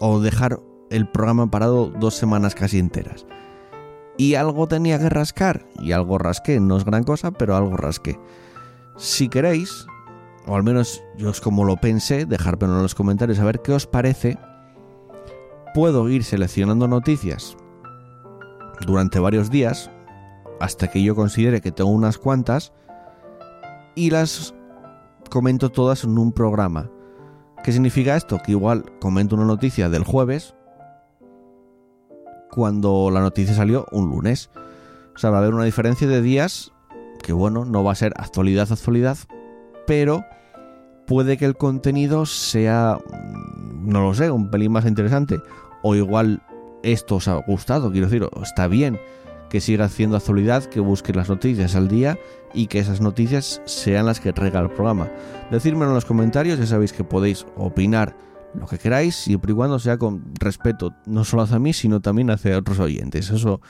o 0.00 0.18
dejar 0.18 0.60
el 0.88 1.10
programa 1.10 1.50
parado 1.50 1.90
dos 1.90 2.14
semanas 2.14 2.54
casi 2.54 2.78
enteras. 2.78 3.26
Y 4.16 4.36
algo 4.36 4.66
tenía 4.66 4.98
que 4.98 5.10
rascar, 5.10 5.66
y 5.78 5.92
algo 5.92 6.16
rasqué, 6.16 6.60
no 6.60 6.78
es 6.78 6.86
gran 6.86 7.04
cosa, 7.04 7.32
pero 7.32 7.54
algo 7.54 7.76
rasqué. 7.76 8.18
Si 8.96 9.28
queréis, 9.28 9.84
o 10.46 10.56
al 10.56 10.62
menos 10.62 11.02
yo 11.18 11.28
es 11.28 11.42
como 11.42 11.64
lo 11.64 11.76
pensé, 11.76 12.24
dejármelo 12.24 12.76
en 12.76 12.82
los 12.82 12.94
comentarios 12.94 13.40
a 13.40 13.44
ver 13.44 13.60
qué 13.60 13.72
os 13.72 13.86
parece. 13.86 14.38
Puedo 15.78 16.08
ir 16.08 16.24
seleccionando 16.24 16.88
noticias 16.88 17.56
durante 18.84 19.20
varios 19.20 19.48
días, 19.48 19.92
hasta 20.58 20.88
que 20.88 21.04
yo 21.04 21.14
considere 21.14 21.60
que 21.60 21.70
tengo 21.70 21.90
unas 21.90 22.18
cuantas, 22.18 22.72
y 23.94 24.10
las 24.10 24.56
comento 25.30 25.68
todas 25.68 26.02
en 26.02 26.18
un 26.18 26.32
programa. 26.32 26.90
¿Qué 27.62 27.70
significa 27.70 28.16
esto? 28.16 28.40
Que 28.44 28.50
igual 28.50 28.86
comento 29.00 29.36
una 29.36 29.44
noticia 29.44 29.88
del 29.88 30.02
jueves 30.02 30.56
cuando 32.50 33.10
la 33.12 33.20
noticia 33.20 33.54
salió 33.54 33.86
un 33.92 34.10
lunes. 34.10 34.50
O 35.14 35.18
sea, 35.18 35.30
va 35.30 35.36
a 35.36 35.42
haber 35.42 35.54
una 35.54 35.62
diferencia 35.62 36.08
de 36.08 36.20
días 36.20 36.72
que 37.22 37.32
bueno, 37.32 37.64
no 37.64 37.84
va 37.84 37.92
a 37.92 37.94
ser 37.94 38.14
actualidad, 38.16 38.66
actualidad, 38.72 39.16
pero 39.86 40.24
puede 41.06 41.36
que 41.36 41.44
el 41.44 41.56
contenido 41.56 42.26
sea, 42.26 42.98
mm, 42.98 43.88
no 43.88 44.02
lo 44.02 44.14
sé, 44.14 44.28
un 44.32 44.50
pelín 44.50 44.72
más 44.72 44.84
interesante. 44.84 45.40
O 45.82 45.94
igual 45.94 46.42
esto 46.82 47.16
os 47.16 47.28
ha 47.28 47.34
gustado, 47.34 47.90
quiero 47.90 48.08
decir, 48.08 48.28
está 48.42 48.68
bien 48.68 48.98
que 49.48 49.60
siga 49.60 49.86
haciendo 49.86 50.16
actualidad, 50.16 50.64
que 50.64 50.80
busque 50.80 51.12
las 51.12 51.28
noticias 51.28 51.74
al 51.74 51.88
día 51.88 52.18
y 52.52 52.66
que 52.66 52.78
esas 52.78 53.00
noticias 53.00 53.62
sean 53.64 54.06
las 54.06 54.20
que 54.20 54.32
traiga 54.32 54.60
el 54.60 54.70
programa. 54.70 55.10
Decírmelo 55.50 55.90
en 55.90 55.94
los 55.94 56.04
comentarios, 56.04 56.58
ya 56.58 56.66
sabéis 56.66 56.92
que 56.92 57.04
podéis 57.04 57.46
opinar 57.56 58.16
lo 58.54 58.66
que 58.66 58.78
queráis, 58.78 59.14
siempre 59.14 59.52
y 59.52 59.54
cuando 59.54 59.78
sea 59.78 59.98
con 59.98 60.34
respeto, 60.38 60.94
no 61.06 61.24
solo 61.24 61.42
hacia 61.42 61.58
mí, 61.58 61.72
sino 61.72 62.00
también 62.00 62.30
hacia 62.30 62.56
otros 62.58 62.78
oyentes. 62.78 63.30
Eso, 63.30 63.60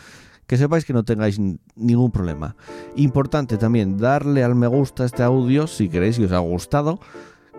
que 0.47 0.57
sepáis 0.57 0.85
que 0.85 0.93
no 0.93 1.05
tengáis 1.05 1.39
ningún 1.77 2.11
problema. 2.11 2.57
Importante 2.97 3.57
también, 3.59 3.99
darle 3.99 4.45
al 4.45 4.55
me 4.55 4.67
gusta 4.67 5.03
a 5.03 5.07
este 5.07 5.23
audio 5.23 5.67
si 5.67 5.89
queréis 5.89 6.19
y 6.19 6.25
os 6.25 6.33
ha 6.33 6.39
gustado, 6.39 7.01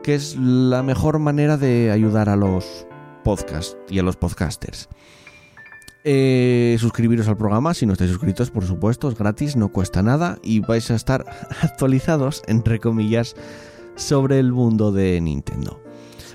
que 0.02 0.16
es 0.16 0.38
la 0.38 0.82
mejor 0.82 1.20
manera 1.20 1.58
de 1.58 1.92
ayudar 1.92 2.30
a 2.30 2.36
los 2.36 2.88
podcasts 3.24 3.78
y 3.90 4.00
a 4.00 4.04
los 4.04 4.16
podcasters. 4.18 4.90
Eh, 6.06 6.78
suscribiros 6.80 7.28
al 7.28 7.36
programa 7.38 7.74
si 7.74 7.86
no 7.86 7.94
estáis 7.94 8.12
suscritos, 8.12 8.52
por 8.52 8.66
supuesto, 8.66 9.10
es 9.10 9.16
gratis, 9.18 9.56
no 9.56 9.70
cuesta 9.70 10.02
nada 10.02 10.40
y 10.42 10.62
vais 10.62 10.90
a 10.92 10.96
estar 10.96 11.26
actualizados, 11.62 12.42
entre 12.48 12.80
comillas, 12.80 13.36
sobre 13.96 14.40
el 14.40 14.54
mundo 14.54 14.92
de 14.92 15.20
Nintendo. 15.20 15.84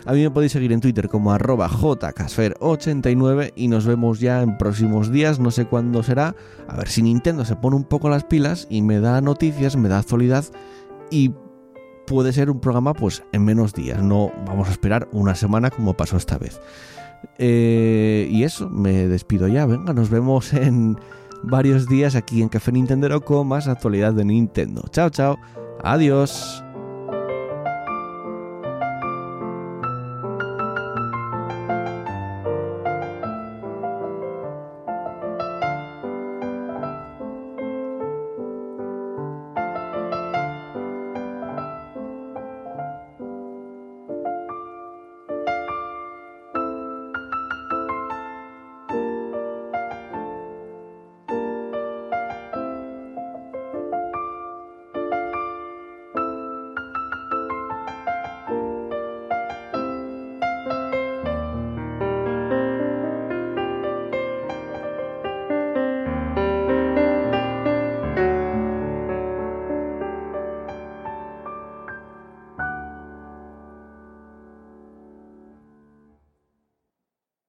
A 0.06 0.12
mí 0.12 0.22
me 0.22 0.30
podéis 0.30 0.52
seguir 0.52 0.70
en 0.72 0.80
Twitter 0.80 1.08
como 1.08 1.32
arroba 1.32 1.68
jcasfer89 1.68 3.54
y 3.56 3.68
nos 3.68 3.86
vemos 3.86 4.20
ya 4.20 4.42
en 4.42 4.58
próximos 4.58 5.10
días, 5.10 5.40
no 5.40 5.50
sé 5.50 5.64
cuándo 5.64 6.02
será, 6.02 6.36
a 6.68 6.76
ver 6.76 6.88
si 6.88 7.00
Nintendo 7.02 7.46
se 7.46 7.56
pone 7.56 7.76
un 7.76 7.84
poco 7.84 8.10
las 8.10 8.24
pilas 8.24 8.66
y 8.68 8.82
me 8.82 9.00
da 9.00 9.22
noticias, 9.22 9.76
me 9.76 9.88
da 9.88 10.00
actualidad 10.00 10.44
y 11.10 11.32
puede 12.06 12.32
ser 12.32 12.50
un 12.50 12.60
programa 12.60 12.94
pues 12.94 13.22
en 13.32 13.44
menos 13.44 13.72
días, 13.72 14.02
no 14.02 14.32
vamos 14.46 14.68
a 14.68 14.72
esperar 14.72 15.08
una 15.12 15.34
semana 15.34 15.70
como 15.70 15.94
pasó 15.94 16.16
esta 16.16 16.38
vez. 16.38 16.60
Eh, 17.38 18.28
y 18.30 18.42
eso, 18.44 18.68
me 18.68 19.08
despido 19.08 19.48
ya, 19.48 19.66
venga, 19.66 19.92
nos 19.92 20.10
vemos 20.10 20.52
en 20.52 20.98
varios 21.42 21.88
días 21.88 22.14
aquí 22.14 22.42
en 22.42 22.48
Café 22.48 22.72
Nintendo 22.72 23.20
con 23.20 23.46
más 23.46 23.68
actualidad 23.68 24.12
de 24.14 24.24
Nintendo. 24.24 24.84
Chao, 24.90 25.10
chao, 25.10 25.38
adiós. 25.82 26.63